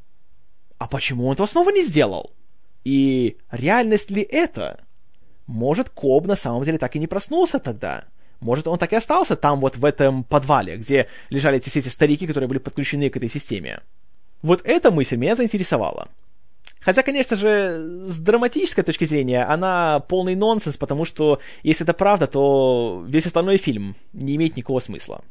а 0.78 0.88
почему 0.88 1.26
он 1.26 1.34
этого 1.34 1.46
снова 1.46 1.70
не 1.70 1.82
сделал? 1.82 2.32
И 2.84 3.36
реальность 3.50 4.10
ли 4.10 4.22
это? 4.22 4.80
Может, 5.46 5.90
Коб 5.90 6.26
на 6.26 6.36
самом 6.36 6.62
деле 6.62 6.78
так 6.78 6.96
и 6.96 6.98
не 6.98 7.06
проснулся 7.06 7.58
тогда? 7.58 8.04
Может, 8.40 8.66
он 8.66 8.78
так 8.78 8.92
и 8.92 8.96
остался 8.96 9.36
там, 9.36 9.60
вот 9.60 9.76
в 9.76 9.84
этом 9.84 10.24
подвале, 10.24 10.76
где 10.76 11.08
лежали 11.28 11.60
все 11.60 11.80
эти 11.80 11.88
старики, 11.88 12.26
которые 12.26 12.48
были 12.48 12.58
подключены 12.58 13.10
к 13.10 13.16
этой 13.16 13.28
системе? 13.28 13.80
Вот 14.42 14.62
эта 14.64 14.90
мысль 14.90 15.16
меня 15.16 15.36
заинтересовала. 15.36 16.08
Хотя, 16.80 17.02
конечно 17.02 17.36
же, 17.36 18.04
с 18.04 18.16
драматической 18.16 18.82
точки 18.82 19.04
зрения 19.04 19.44
она 19.44 20.00
полный 20.00 20.34
нонсенс, 20.34 20.78
потому 20.78 21.04
что 21.04 21.40
если 21.62 21.84
это 21.84 21.92
правда, 21.92 22.26
то 22.26 23.04
весь 23.06 23.26
остальной 23.26 23.58
фильм 23.58 23.96
не 24.14 24.36
имеет 24.36 24.56
никакого 24.56 24.80
смысла. 24.80 25.22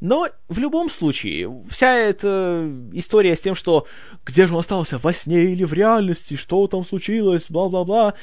Но 0.00 0.28
в 0.48 0.58
любом 0.58 0.90
случае, 0.90 1.64
вся 1.68 1.94
эта 1.94 2.70
история 2.92 3.34
с 3.34 3.40
тем, 3.40 3.54
что 3.54 3.86
где 4.24 4.46
же 4.46 4.54
он 4.54 4.60
остался, 4.60 4.98
во 4.98 5.12
сне 5.12 5.52
или 5.52 5.64
в 5.64 5.72
реальности, 5.72 6.36
что 6.36 6.66
там 6.66 6.84
случилось, 6.84 7.46
бла-бла-бла, 7.48 8.14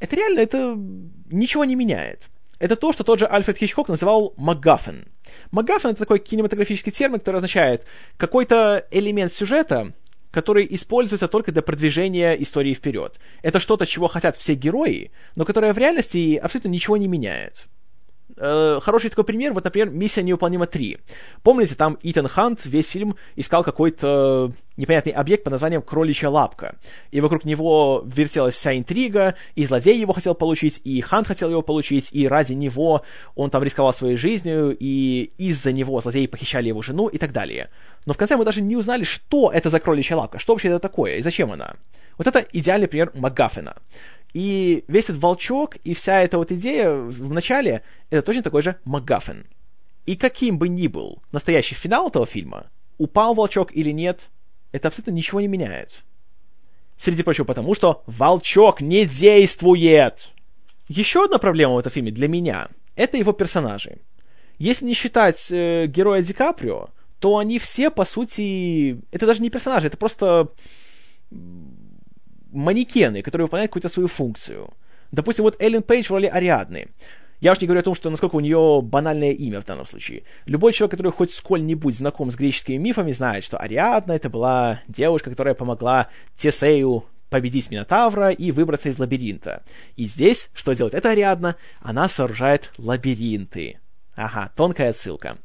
это 0.00 0.16
реально, 0.16 0.40
это 0.40 0.76
ничего 1.30 1.64
не 1.64 1.76
меняет. 1.76 2.30
Это 2.58 2.76
то, 2.76 2.92
что 2.92 3.04
тот 3.04 3.18
же 3.18 3.26
Альфред 3.26 3.58
Хичкок 3.58 3.88
называл 3.88 4.34
МакГаффин. 4.36 5.06
МакГаффин— 5.50 5.90
это 5.90 6.00
такой 6.00 6.18
кинематографический 6.18 6.92
термин, 6.92 7.18
который 7.18 7.36
означает 7.36 7.86
какой-то 8.16 8.86
элемент 8.90 9.32
сюжета, 9.32 9.94
который 10.30 10.66
используется 10.70 11.28
только 11.28 11.52
для 11.52 11.62
продвижения 11.62 12.34
истории 12.34 12.74
вперед. 12.74 13.18
Это 13.42 13.60
что-то, 13.60 13.86
чего 13.86 14.08
хотят 14.08 14.36
все 14.36 14.54
герои, 14.54 15.10
но 15.36 15.44
которое 15.44 15.72
в 15.72 15.78
реальности 15.78 16.36
абсолютно 16.36 16.68
ничего 16.68 16.96
не 16.96 17.08
меняет. 17.08 17.66
Э, 18.36 18.78
хороший 18.82 19.10
такой 19.10 19.24
пример, 19.24 19.52
вот, 19.52 19.64
например, 19.64 19.90
«Миссия 19.90 20.22
невыполнима 20.22 20.64
3». 20.64 20.98
Помните, 21.42 21.74
там 21.74 21.98
Итан 22.02 22.28
Хант 22.28 22.64
весь 22.64 22.88
фильм 22.88 23.16
искал 23.36 23.64
какой-то 23.64 24.52
непонятный 24.76 25.12
объект 25.12 25.44
под 25.44 25.52
названием 25.52 25.82
«Кроличья 25.82 26.28
лапка». 26.28 26.76
И 27.10 27.20
вокруг 27.20 27.44
него 27.44 28.02
вертелась 28.06 28.54
вся 28.54 28.76
интрига, 28.76 29.34
и 29.54 29.64
злодей 29.64 29.98
его 29.98 30.12
хотел 30.12 30.34
получить, 30.34 30.80
и 30.84 31.00
Хант 31.00 31.26
хотел 31.26 31.50
его 31.50 31.62
получить, 31.62 32.10
и 32.12 32.26
ради 32.26 32.54
него 32.54 33.02
он 33.34 33.50
там 33.50 33.62
рисковал 33.62 33.92
своей 33.92 34.16
жизнью, 34.16 34.76
и 34.78 35.30
из-за 35.38 35.72
него 35.72 36.00
злодеи 36.00 36.26
похищали 36.26 36.68
его 36.68 36.82
жену 36.82 37.08
и 37.08 37.18
так 37.18 37.32
далее. 37.32 37.70
Но 38.06 38.14
в 38.14 38.16
конце 38.16 38.36
мы 38.36 38.44
даже 38.44 38.62
не 38.62 38.76
узнали, 38.76 39.04
что 39.04 39.50
это 39.52 39.68
за 39.70 39.80
кроличья 39.80 40.16
лапка, 40.16 40.38
что 40.38 40.54
вообще 40.54 40.68
это 40.68 40.78
такое, 40.78 41.16
и 41.16 41.22
зачем 41.22 41.52
она. 41.52 41.74
Вот 42.16 42.26
это 42.26 42.44
идеальный 42.52 42.88
пример 42.88 43.10
МакГаффина. 43.14 43.76
И 44.32 44.84
весь 44.86 45.04
этот 45.04 45.18
волчок 45.18 45.76
и 45.76 45.94
вся 45.94 46.20
эта 46.20 46.38
вот 46.38 46.52
идея 46.52 46.92
в 46.92 47.32
начале, 47.32 47.82
это 48.10 48.22
точно 48.22 48.42
такой 48.42 48.62
же 48.62 48.76
МакГаффин. 48.84 49.46
И 50.06 50.16
каким 50.16 50.58
бы 50.58 50.68
ни 50.68 50.86
был 50.86 51.22
настоящий 51.32 51.74
финал 51.74 52.08
этого 52.08 52.26
фильма, 52.26 52.70
упал 52.98 53.34
волчок 53.34 53.74
или 53.74 53.90
нет, 53.90 54.28
это 54.72 54.88
абсолютно 54.88 55.12
ничего 55.12 55.40
не 55.40 55.48
меняет. 55.48 56.02
Среди 56.96 57.22
прочего 57.22 57.44
потому, 57.44 57.74
что 57.74 58.02
волчок 58.06 58.80
не 58.80 59.06
действует. 59.06 60.30
Еще 60.88 61.24
одна 61.24 61.38
проблема 61.38 61.74
в 61.74 61.78
этом 61.78 61.92
фильме 61.92 62.10
для 62.10 62.28
меня— 62.28 62.68
это 62.94 63.16
его 63.16 63.32
персонажи. 63.32 63.98
Если 64.58 64.84
не 64.84 64.94
считать 64.94 65.50
э, 65.50 65.86
героя 65.86 66.22
Ди 66.22 66.34
Каприо, 66.34 66.90
то 67.18 67.38
они 67.38 67.58
все, 67.58 67.90
по 67.90 68.04
сути... 68.04 69.00
Это 69.10 69.26
даже 69.26 69.40
не 69.40 69.50
персонажи, 69.50 69.86
это 69.86 69.96
просто 69.96 70.48
манекены, 72.52 73.22
которые 73.22 73.46
выполняют 73.46 73.70
какую-то 73.70 73.88
свою 73.88 74.08
функцию. 74.08 74.70
Допустим, 75.12 75.44
вот 75.44 75.60
Эллен 75.60 75.82
Пейдж 75.82 76.06
в 76.06 76.10
роли 76.10 76.26
Ариадны. 76.26 76.88
Я 77.40 77.52
уж 77.52 77.60
не 77.60 77.66
говорю 77.66 77.80
о 77.80 77.84
том, 77.84 77.94
что 77.94 78.10
насколько 78.10 78.36
у 78.36 78.40
нее 78.40 78.80
банальное 78.82 79.32
имя 79.32 79.60
в 79.60 79.64
данном 79.64 79.86
случае. 79.86 80.24
Любой 80.44 80.72
человек, 80.72 80.90
который 80.90 81.10
хоть 81.10 81.32
сколь-нибудь 81.32 81.96
знаком 81.96 82.30
с 82.30 82.36
греческими 82.36 82.76
мифами, 82.76 83.12
знает, 83.12 83.44
что 83.44 83.56
Ариадна 83.56 84.12
это 84.12 84.28
была 84.28 84.82
девушка, 84.88 85.30
которая 85.30 85.54
помогла 85.54 86.08
Тесею 86.36 87.06
победить 87.30 87.70
Минотавра 87.70 88.30
и 88.30 88.50
выбраться 88.50 88.90
из 88.90 88.98
лабиринта. 88.98 89.62
И 89.96 90.06
здесь, 90.06 90.50
что 90.52 90.74
делает 90.74 90.94
эта 90.94 91.10
Ариадна? 91.10 91.56
Она 91.80 92.08
сооружает 92.08 92.72
лабиринты. 92.76 93.78
Ага, 94.14 94.52
тонкая 94.54 94.90
отсылка. 94.90 95.38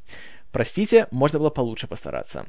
Простите, 0.51 1.07
можно 1.11 1.39
было 1.39 1.49
получше 1.49 1.87
постараться. 1.87 2.45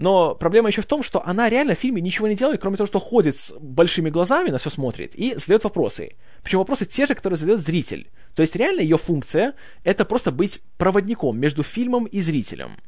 Но 0.00 0.34
проблема 0.34 0.70
еще 0.70 0.80
в 0.80 0.86
том, 0.86 1.02
что 1.02 1.22
она 1.26 1.50
реально 1.50 1.74
в 1.74 1.78
фильме 1.78 2.00
ничего 2.00 2.26
не 2.26 2.34
делает, 2.34 2.58
кроме 2.62 2.78
того, 2.78 2.86
что 2.86 2.98
ходит 2.98 3.36
с 3.36 3.52
большими 3.60 4.08
глазами, 4.08 4.48
на 4.48 4.56
все 4.56 4.70
смотрит 4.70 5.14
и 5.14 5.34
задает 5.36 5.62
вопросы. 5.62 6.16
Причем 6.42 6.60
вопросы 6.60 6.86
те 6.86 7.04
же, 7.04 7.14
которые 7.14 7.36
задает 7.36 7.60
зритель. 7.60 8.10
То 8.34 8.40
есть 8.40 8.56
реально 8.56 8.80
ее 8.80 8.96
функция— 8.96 9.52
это 9.84 10.06
просто 10.06 10.32
быть 10.32 10.62
проводником 10.78 11.38
между 11.38 11.62
фильмом 11.62 12.06
и 12.06 12.22
зрителем. 12.22 12.78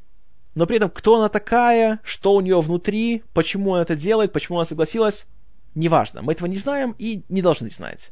но 0.55 0.67
при 0.67 0.77
этом 0.77 0.89
кто 0.89 1.17
она 1.17 1.29
такая, 1.29 2.01
что 2.03 2.35
у 2.35 2.41
нее 2.41 2.59
внутри, 2.61 3.25
почему 3.35 3.75
она 3.75 3.83
это 3.83 3.95
делает, 3.95 4.33
почему 4.33 4.59
она 4.59 4.65
согласилась, 4.65 5.27
неважно. 5.75 6.23
Мы 6.23 6.33
этого 6.33 6.47
не 6.49 6.57
знаем 6.57 6.95
и 6.99 7.25
не 7.29 7.43
должны 7.43 7.69
знать. 7.69 8.11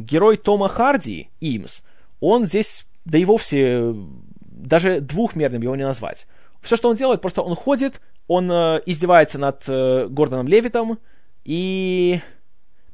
Герой 0.00 0.36
Тома 0.36 0.68
Харди, 0.68 1.30
Имс, 1.40 1.82
он 2.20 2.46
здесь, 2.46 2.86
да 3.04 3.16
и 3.16 3.24
вовсе, 3.24 3.94
даже 4.40 5.00
двухмерным 5.00 5.62
его 5.62 5.76
не 5.76 5.84
назвать. 5.84 6.26
Все, 6.62 6.76
что 6.76 6.90
он 6.90 6.94
делает, 6.94 7.20
просто 7.20 7.42
он 7.42 7.54
ходит, 7.54 8.00
он 8.30 8.48
э, 8.48 8.80
издевается 8.86 9.38
над 9.38 9.64
э, 9.66 10.06
Гордоном 10.08 10.46
Левитом 10.46 11.00
и 11.44 12.20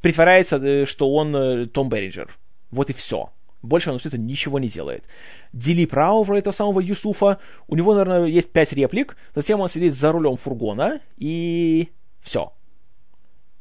притворяется, 0.00 0.56
э, 0.56 0.86
что 0.86 1.12
он 1.12 1.36
э, 1.36 1.66
Том 1.66 1.90
Берриджер. 1.90 2.38
Вот 2.70 2.88
и 2.88 2.94
все. 2.94 3.30
Больше 3.60 3.90
он 3.90 3.96
абсолютно 3.96 4.16
ничего 4.16 4.58
не 4.58 4.68
делает. 4.68 5.04
Дили 5.52 5.84
Прау 5.84 6.22
в 6.22 6.30
роли 6.30 6.40
этого 6.40 6.54
самого 6.54 6.80
Юсуфа. 6.80 7.38
У 7.68 7.76
него, 7.76 7.92
наверное, 7.92 8.24
есть 8.24 8.50
пять 8.50 8.72
реплик. 8.72 9.18
Затем 9.34 9.60
он 9.60 9.68
сидит 9.68 9.94
за 9.94 10.10
рулем 10.10 10.38
фургона. 10.38 11.00
И 11.18 11.90
все. 12.22 12.54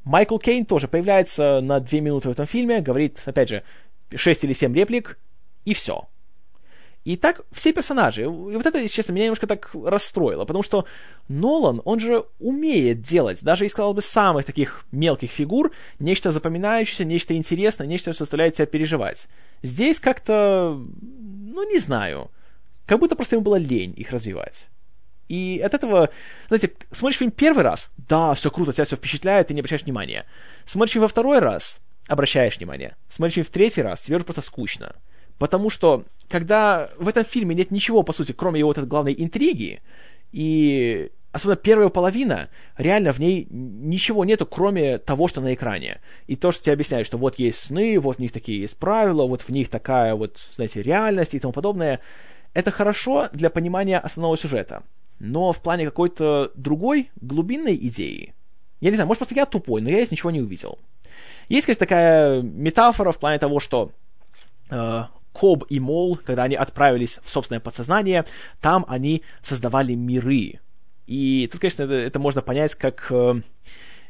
Майкл 0.05 0.37
Кейн 0.37 0.65
тоже 0.65 0.87
появляется 0.87 1.59
на 1.59 1.81
две 1.81 1.99
минуты 1.99 2.29
в 2.29 2.31
этом 2.31 2.45
фильме. 2.45 2.79
Говорит, 2.79 3.21
опять 3.25 3.49
же, 3.49 3.63
шесть 4.15 4.45
или 4.45 4.53
семь 4.53 4.73
реплик. 4.73 5.19
И 5.65 5.73
все. 5.73 6.07
И 7.05 7.17
так 7.17 7.41
все 7.51 7.71
персонажи. 7.71 8.23
И 8.23 8.25
вот 8.25 8.65
это, 8.65 8.89
честно, 8.89 9.13
меня 9.13 9.25
немножко 9.25 9.45
так 9.45 9.69
расстроило, 9.73 10.43
потому 10.43 10.63
что 10.63 10.85
Нолан, 11.27 11.79
он 11.85 11.99
же 11.99 12.25
умеет 12.39 13.03
делать, 13.03 13.43
даже 13.43 13.65
из, 13.65 13.71
сказал 13.71 13.93
бы, 13.93 14.01
самых 14.01 14.43
таких 14.43 14.85
мелких 14.91 15.29
фигур, 15.29 15.71
нечто 15.99 16.31
запоминающееся, 16.31 17.05
нечто 17.05 17.35
интересное, 17.35 17.85
нечто, 17.85 18.11
что 18.11 18.23
заставляет 18.23 18.55
тебя 18.55 18.65
переживать. 18.65 19.27
Здесь 19.61 19.99
как-то, 19.99 20.81
ну, 21.01 21.71
не 21.71 21.77
знаю, 21.77 22.31
как 22.87 22.99
будто 22.99 23.15
просто 23.15 23.35
ему 23.35 23.43
было 23.43 23.57
лень 23.57 23.93
их 23.95 24.09
развивать. 24.09 24.65
И 25.29 25.61
от 25.63 25.75
этого, 25.75 26.09
знаете, 26.47 26.71
смотришь 26.89 27.19
фильм 27.19 27.29
первый 27.29 27.63
раз, 27.63 27.91
да, 27.97 28.33
все 28.33 28.49
круто, 28.49 28.73
тебя 28.73 28.85
все 28.85 28.95
впечатляет, 28.95 29.47
ты 29.47 29.53
не 29.53 29.59
обращаешь 29.59 29.83
внимания. 29.83 30.25
Смотришь 30.65 30.95
во 30.95 31.07
второй 31.07 31.37
раз, 31.37 31.79
обращаешь 32.07 32.57
внимание. 32.57 32.95
Смотришь 33.09 33.45
в 33.45 33.51
третий 33.51 33.83
раз, 33.83 34.01
тебе 34.01 34.15
уже 34.15 34.25
просто 34.25 34.41
скучно. 34.41 34.95
Потому 35.37 35.69
что, 35.69 36.05
когда 36.29 36.89
в 36.97 37.07
этом 37.07 37.25
фильме 37.25 37.55
нет 37.55 37.71
ничего, 37.71 38.03
по 38.03 38.13
сути, 38.13 38.31
кроме 38.31 38.59
его 38.59 38.69
вот 38.69 38.77
этой 38.77 38.87
главной 38.87 39.15
интриги, 39.17 39.81
и 40.31 41.11
особенно 41.35 41.57
первая 41.57 41.89
половина, 41.89 42.49
реально 42.77 43.11
в 43.11 43.19
ней 43.19 43.47
ничего 43.49 44.23
нету, 44.23 44.45
кроме 44.45 44.97
того, 44.97 45.27
что 45.27 45.41
на 45.41 45.53
экране. 45.53 45.99
И 46.27 46.37
то, 46.37 46.53
что 46.53 46.63
тебе 46.63 46.73
объясняют, 46.73 47.05
что 47.05 47.17
вот 47.17 47.37
есть 47.39 47.59
сны, 47.59 47.99
вот 47.99 48.17
в 48.17 48.19
них 48.19 48.31
такие 48.31 48.61
есть 48.61 48.77
правила, 48.77 49.27
вот 49.27 49.41
в 49.41 49.49
них 49.49 49.69
такая 49.69 50.15
вот, 50.15 50.37
знаете, 50.55 50.81
реальность 50.81 51.33
и 51.33 51.39
тому 51.39 51.51
подобное. 51.51 51.99
Это 52.53 52.71
хорошо 52.71 53.29
для 53.33 53.49
понимания 53.49 53.99
основного 53.99 54.37
сюжета. 54.37 54.83
Но 55.19 55.51
в 55.51 55.61
плане 55.61 55.85
какой-то 55.85 56.51
другой 56.55 57.11
глубинной 57.19 57.75
идеи, 57.75 58.33
я 58.79 58.89
не 58.89 58.95
знаю, 58.95 59.07
может, 59.07 59.19
просто 59.19 59.35
я 59.35 59.45
тупой, 59.45 59.81
но 59.81 59.89
я 59.89 59.97
здесь 59.97 60.11
ничего 60.11 60.31
не 60.31 60.41
увидел. 60.41 60.79
Есть, 61.49 61.65
конечно, 61.65 61.79
такая 61.79 62.41
метафора 62.41 63.11
в 63.11 63.19
плане 63.19 63.39
того, 63.39 63.59
что 63.59 63.91
э, 64.69 65.03
Коб 65.35 65.65
и 65.69 65.79
Мол, 65.79 66.15
когда 66.15 66.43
они 66.43 66.55
отправились 66.55 67.19
в 67.23 67.29
собственное 67.29 67.59
подсознание, 67.59 68.25
там 68.61 68.85
они 68.87 69.21
создавали 69.41 69.93
миры. 69.93 70.61
И 71.07 71.49
тут, 71.51 71.59
конечно, 71.61 71.83
это, 71.83 71.93
это 71.93 72.19
можно 72.19 72.41
понять 72.41 72.75
как... 72.75 73.07
Э, 73.09 73.41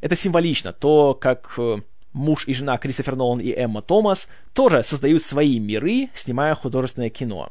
это 0.01 0.15
символично. 0.15 0.71
То, 0.71 1.17
как 1.19 1.55
э, 1.57 1.77
муж 2.13 2.47
и 2.47 2.53
жена 2.53 2.77
Кристофер 2.77 3.15
Нолан 3.15 3.39
и 3.39 3.51
Эмма 3.51 3.81
Томас 3.81 4.29
тоже 4.53 4.83
создают 4.83 5.23
свои 5.23 5.59
миры, 5.59 6.09
снимая 6.13 6.53
художественное 6.53 7.09
кино. 7.09 7.49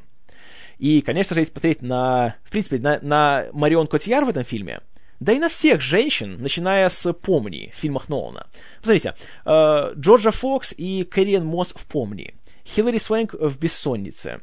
И, 0.78 1.00
конечно 1.02 1.34
же, 1.34 1.40
если 1.40 1.52
посмотреть 1.52 1.82
на, 1.82 2.36
в 2.44 2.50
принципе, 2.50 2.78
на, 2.78 3.00
на 3.02 3.46
Марион 3.52 3.88
Котьяр 3.88 4.24
в 4.24 4.28
этом 4.28 4.44
фильме, 4.44 4.80
да 5.18 5.32
и 5.32 5.38
на 5.38 5.48
всех 5.48 5.80
женщин, 5.80 6.40
начиная 6.40 6.88
с 6.88 7.12
«Помни» 7.12 7.72
в 7.74 7.80
фильмах 7.80 8.08
Нолана. 8.08 8.46
Посмотрите, 8.80 9.14
э, 9.44 9.92
Джорджа 9.96 10.30
Фокс 10.30 10.74
и 10.76 11.04
Кэрриен 11.04 11.44
Мосс 11.44 11.72
в 11.74 11.84
«Помни», 11.86 12.34
Хиллари 12.66 12.98
Свенк 12.98 13.34
в 13.34 13.58
«Бессоннице», 13.58 14.40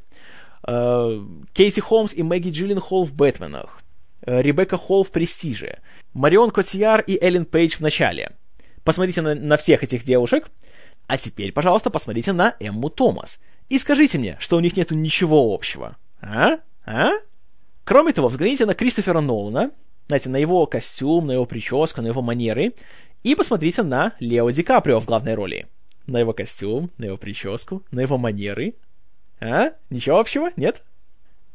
э, 0.68 1.26
Кейти 1.54 1.82
Холмс 1.82 2.14
и 2.14 2.24
Мэгги 2.24 2.50
Джилленхол 2.50 3.04
в 3.04 3.14
«Бэтменах», 3.14 3.82
э, 4.22 4.42
Ребекка 4.42 4.78
Холл 4.78 5.04
в 5.04 5.12
«Престиже», 5.12 5.80
Марион 6.14 6.52
Котьяр 6.52 7.02
и 7.02 7.18
Эллен 7.22 7.46
Пейдж 7.46 7.78
в 7.78 7.82
начале. 7.82 8.32
Посмотрите 8.84 9.22
на, 9.22 9.36
на 9.36 9.58
всех 9.58 9.84
этих 9.84 10.04
девушек, 10.04 10.50
а 11.08 11.18
теперь, 11.18 11.52
пожалуйста, 11.52 11.90
посмотрите 11.90 12.32
на 12.32 12.56
Эмму 12.60 12.90
Томас. 12.90 13.40
И 13.70 13.78
скажите 13.78 14.18
мне, 14.18 14.38
что 14.40 14.58
у 14.58 14.60
них 14.60 14.76
нет 14.76 14.92
ничего 14.92 15.54
общего. 15.54 15.98
А? 16.22 16.60
А? 16.86 17.12
Кроме 17.84 18.14
того, 18.14 18.28
взгляните 18.28 18.66
на 18.66 18.74
Кристофера 18.74 19.22
Нолана, 19.22 19.72
знаете, 20.08 20.30
на 20.30 20.38
его 20.38 20.66
костюм, 20.66 21.28
на 21.28 21.34
его 21.34 21.46
прическу, 21.46 22.02
на 22.02 22.08
его 22.08 22.22
манеры, 22.22 22.74
и 23.24 23.36
посмотрите 23.36 23.84
на 23.84 24.14
Лео 24.20 24.50
Ди 24.52 24.64
Каприо 24.64 25.00
в 25.00 25.06
главной 25.06 25.36
роли 25.36 25.68
на 26.08 26.20
его 26.20 26.34
костюм, 26.34 26.92
на 26.98 27.06
его 27.06 27.18
прическу, 27.18 27.84
на 27.92 28.02
его 28.02 28.18
манеры. 28.18 28.76
А? 29.40 29.72
Ничего 29.90 30.20
общего? 30.20 30.52
Нет? 30.56 30.84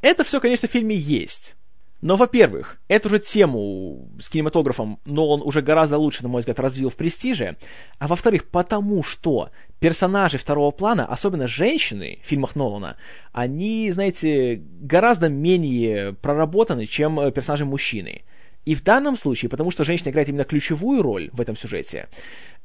Это 0.03 0.25
все, 0.25 0.41
конечно, 0.41 0.69
в 0.69 0.73
фильме 0.73 0.97
есть. 0.97 1.57
Но, 2.03 2.17
во-первых, 2.17 2.79
эту 2.89 3.09
же 3.09 3.19
тему 3.19 4.09
с 4.21 4.29
кинематографом 4.29 5.01
Нолан 5.07 5.41
уже 5.43 5.63
гораздо 5.63 5.97
лучше, 5.97 6.23
на 6.23 6.29
мой 6.29 6.41
взгляд, 6.41 6.61
развил 6.61 6.91
в 6.91 6.97
«Престиже», 6.97 7.57
а 7.99 8.07
во-вторых, 8.07 8.49
потому 8.51 9.03
что 9.03 9.51
персонажи 9.81 10.37
второго 10.37 10.71
плана, 10.73 11.07
особенно 11.07 11.49
женщины 11.49 12.19
в 12.23 12.27
фильмах 12.27 12.55
Нолана, 12.55 12.97
они, 13.33 13.91
знаете, 13.91 14.63
гораздо 14.81 15.29
менее 15.29 16.13
проработаны, 16.13 16.87
чем 16.87 17.33
персонажи 17.33 17.65
мужчины. 17.65 18.23
И 18.67 18.75
в 18.75 18.83
данном 18.83 19.17
случае, 19.17 19.49
потому 19.49 19.71
что 19.71 19.85
женщина 19.85 20.11
играет 20.11 20.29
именно 20.29 20.45
ключевую 20.45 21.03
роль 21.03 21.31
в 21.33 21.41
этом 21.41 21.57
сюжете, 21.57 22.09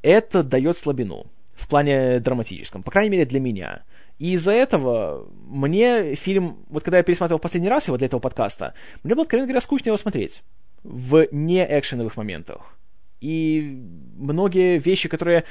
это 0.02 0.42
дает 0.42 0.76
слабину 0.76 1.26
в 1.62 1.68
плане 1.68 2.18
драматическом, 2.18 2.82
по 2.82 2.90
крайней 2.90 3.10
мере 3.10 3.24
для 3.24 3.40
меня. 3.40 3.82
И 4.18 4.32
из-за 4.32 4.50
этого 4.50 5.28
мне 5.46 6.14
фильм, 6.14 6.64
вот 6.68 6.82
когда 6.82 6.98
я 6.98 7.04
пересматривал 7.04 7.38
последний 7.38 7.68
раз 7.68 7.86
его 7.86 7.96
для 7.96 8.06
этого 8.06 8.20
подкаста, 8.20 8.74
мне 9.02 9.14
было, 9.14 9.22
откровенно 9.22 9.46
говоря, 9.46 9.60
скучно 9.60 9.90
его 9.90 9.96
смотреть 9.96 10.42
в 10.82 11.28
не-экшеновых 11.30 12.16
моментах. 12.16 12.76
И 13.20 13.80
многие 14.16 14.78
вещи, 14.78 15.08
которые 15.08 15.44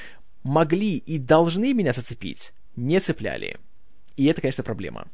могли 0.43 0.97
и 0.97 1.17
должны 1.17 1.73
меня 1.73 1.93
зацепить, 1.93 2.53
не 2.75 2.99
цепляли. 2.99 3.57
И 4.17 4.25
это, 4.25 4.41
конечно, 4.41 4.63
проблема. 4.63 5.07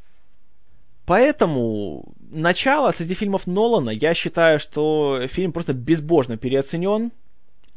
Поэтому 1.06 2.16
начало 2.20 2.92
среди 2.92 3.14
фильмов 3.14 3.48
Нолана, 3.48 3.92
я 3.92 4.14
считаю, 4.14 4.60
что 4.60 5.28
фильм 5.28 5.52
просто 5.52 5.74
безбожно 5.74 6.38
переоценен, 6.38 7.12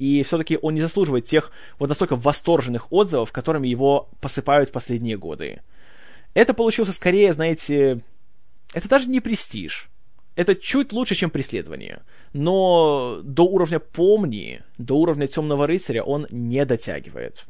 и 0.00 0.22
все-таки 0.22 0.58
он 0.62 0.72
не 0.74 0.80
заслуживает 0.80 1.26
тех 1.26 1.52
вот 1.78 1.90
настолько 1.90 2.16
восторженных 2.16 2.90
отзывов, 2.90 3.32
которыми 3.32 3.68
его 3.68 4.08
посыпают 4.22 4.70
в 4.70 4.72
последние 4.72 5.18
годы. 5.18 5.60
Это 6.32 6.54
получился 6.54 6.92
скорее, 6.92 7.34
знаете, 7.34 8.00
это 8.72 8.88
даже 8.88 9.10
не 9.10 9.20
престиж. 9.20 9.90
Это 10.36 10.56
чуть 10.56 10.94
лучше, 10.94 11.16
чем 11.16 11.28
преследование. 11.28 12.00
Но 12.32 13.20
до 13.22 13.44
уровня 13.44 13.78
«Помни», 13.78 14.62
до 14.78 14.94
уровня 14.94 15.26
«Темного 15.26 15.66
рыцаря» 15.66 16.02
он 16.02 16.26
не 16.30 16.64
дотягивает. 16.64 17.44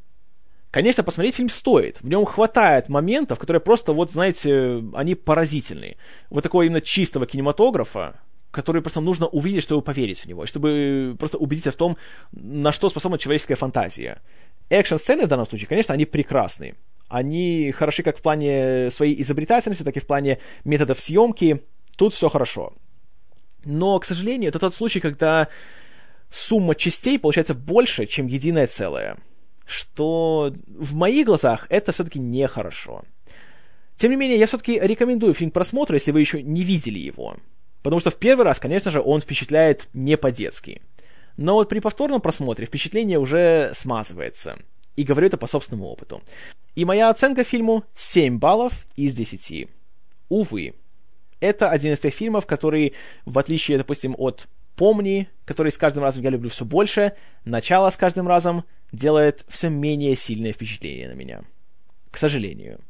Конечно, 0.72 1.04
посмотреть 1.04 1.36
фильм 1.36 1.50
стоит. 1.50 2.00
В 2.00 2.08
нем 2.08 2.24
хватает 2.24 2.88
моментов, 2.88 3.38
которые 3.38 3.60
просто, 3.60 3.92
вот, 3.92 4.10
знаете, 4.10 4.82
они 4.94 5.14
поразительные. 5.14 5.98
Вот 6.30 6.42
такого 6.42 6.62
именно 6.62 6.80
чистого 6.80 7.26
кинематографа, 7.26 8.18
который 8.50 8.82
просто 8.82 9.00
нужно 9.00 9.26
увидеть, 9.26 9.62
чтобы 9.62 9.82
поверить 9.82 10.20
в 10.20 10.26
него, 10.26 10.46
чтобы 10.46 11.16
просто 11.18 11.38
убедиться 11.38 11.70
в 11.70 11.76
том, 11.76 11.96
на 12.32 12.72
что 12.72 12.88
способна 12.88 13.18
человеческая 13.18 13.56
фантазия. 13.56 14.20
Экшн-сцены 14.70 15.24
в 15.24 15.28
данном 15.28 15.46
случае, 15.46 15.68
конечно, 15.68 15.94
они 15.94 16.04
прекрасны. 16.04 16.74
Они 17.08 17.72
хороши 17.72 18.02
как 18.02 18.18
в 18.18 18.22
плане 18.22 18.90
своей 18.90 19.20
изобретательности, 19.20 19.82
так 19.82 19.96
и 19.96 20.00
в 20.00 20.06
плане 20.06 20.38
методов 20.64 21.00
съемки. 21.00 21.62
Тут 21.96 22.14
все 22.14 22.28
хорошо. 22.28 22.72
Но, 23.64 23.98
к 23.98 24.04
сожалению, 24.04 24.48
это 24.48 24.58
тот 24.58 24.74
случай, 24.74 25.00
когда 25.00 25.48
сумма 26.30 26.74
частей 26.74 27.18
получается 27.18 27.54
больше, 27.54 28.06
чем 28.06 28.26
единое 28.26 28.66
целое. 28.66 29.16
Что 29.66 30.54
в 30.66 30.94
моих 30.94 31.26
глазах 31.26 31.66
это 31.68 31.92
все-таки 31.92 32.18
нехорошо. 32.18 33.02
Тем 33.96 34.12
не 34.12 34.16
менее, 34.16 34.38
я 34.38 34.46
все-таки 34.46 34.78
рекомендую 34.80 35.34
фильм 35.34 35.50
просмотру, 35.50 35.94
если 35.94 36.12
вы 36.12 36.20
еще 36.20 36.42
не 36.42 36.62
видели 36.62 36.98
его. 36.98 37.36
Потому 37.82 38.00
что 38.00 38.10
в 38.10 38.16
первый 38.16 38.44
раз, 38.44 38.58
конечно 38.58 38.90
же, 38.90 39.00
он 39.00 39.20
впечатляет 39.20 39.88
не 39.92 40.16
по-детски. 40.16 40.82
Но 41.36 41.54
вот 41.54 41.68
при 41.68 41.80
повторном 41.80 42.20
просмотре 42.20 42.66
впечатление 42.66 43.18
уже 43.18 43.70
смазывается. 43.74 44.58
И 44.96 45.04
говорю 45.04 45.28
это 45.28 45.38
по 45.38 45.46
собственному 45.46 45.88
опыту. 45.88 46.22
И 46.74 46.84
моя 46.84 47.08
оценка 47.08 47.44
фильму 47.44 47.84
7 47.94 48.38
баллов 48.38 48.86
из 48.96 49.14
10. 49.14 49.68
Увы. 50.28 50.74
Это 51.40 51.70
один 51.70 51.94
из 51.94 52.00
тех 52.00 52.12
фильмов, 52.12 52.44
который, 52.44 52.94
в 53.24 53.38
отличие, 53.38 53.78
допустим, 53.78 54.14
от 54.18 54.46
«Помни», 54.76 55.28
который 55.46 55.72
с 55.72 55.78
каждым 55.78 56.04
разом 56.04 56.22
я 56.22 56.30
люблю 56.30 56.50
все 56.50 56.64
больше, 56.64 57.14
начало 57.44 57.88
с 57.90 57.96
каждым 57.96 58.28
разом 58.28 58.64
делает 58.92 59.44
все 59.48 59.68
менее 59.68 60.16
сильное 60.16 60.52
впечатление 60.52 61.08
на 61.08 61.14
меня. 61.14 61.42
К 62.10 62.18
сожалению. 62.18 62.80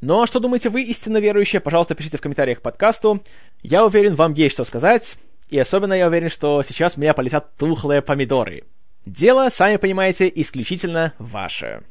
Ну 0.00 0.22
а 0.22 0.26
что 0.26 0.40
думаете 0.40 0.70
вы, 0.70 0.82
истинно 0.82 1.18
верующие, 1.18 1.60
пожалуйста, 1.60 1.94
пишите 1.94 2.16
в 2.16 2.22
комментариях 2.22 2.60
к 2.60 2.62
подкасту. 2.62 3.20
Я 3.62 3.84
уверен, 3.84 4.14
вам 4.14 4.32
есть 4.32 4.54
что 4.54 4.64
сказать. 4.64 5.16
и 5.50 5.58
особенно 5.58 5.92
я 5.92 6.06
уверен, 6.06 6.28
что 6.28 6.62
сейчас 6.62 6.96
у 6.96 7.00
меня 7.00 7.12
полетят 7.12 7.54
тухлые 7.56 8.02
помидоры. 8.02 8.64
Дело, 9.04 9.48
сами 9.48 9.76
понимаете, 9.76 10.30
исключительно 10.34 11.12
ваше. 11.18 11.82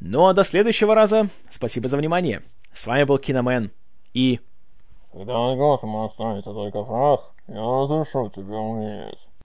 Ну 0.00 0.26
а 0.26 0.34
до 0.34 0.44
следующего 0.44 0.94
раза, 0.94 1.28
спасибо 1.48 1.88
за 1.88 1.96
внимание. 1.96 2.42
С 2.72 2.86
вами 2.86 3.04
был 3.04 3.18
Киномен 3.18 3.70
и... 4.12 4.40
Когда 5.12 5.54
Готэма 5.54 6.04
останется 6.04 6.52
только 6.52 6.82
прах, 6.82 7.32
я 7.48 7.54
разрешу 7.54 8.28
тебе 8.28 8.54
умереть. 8.54 9.26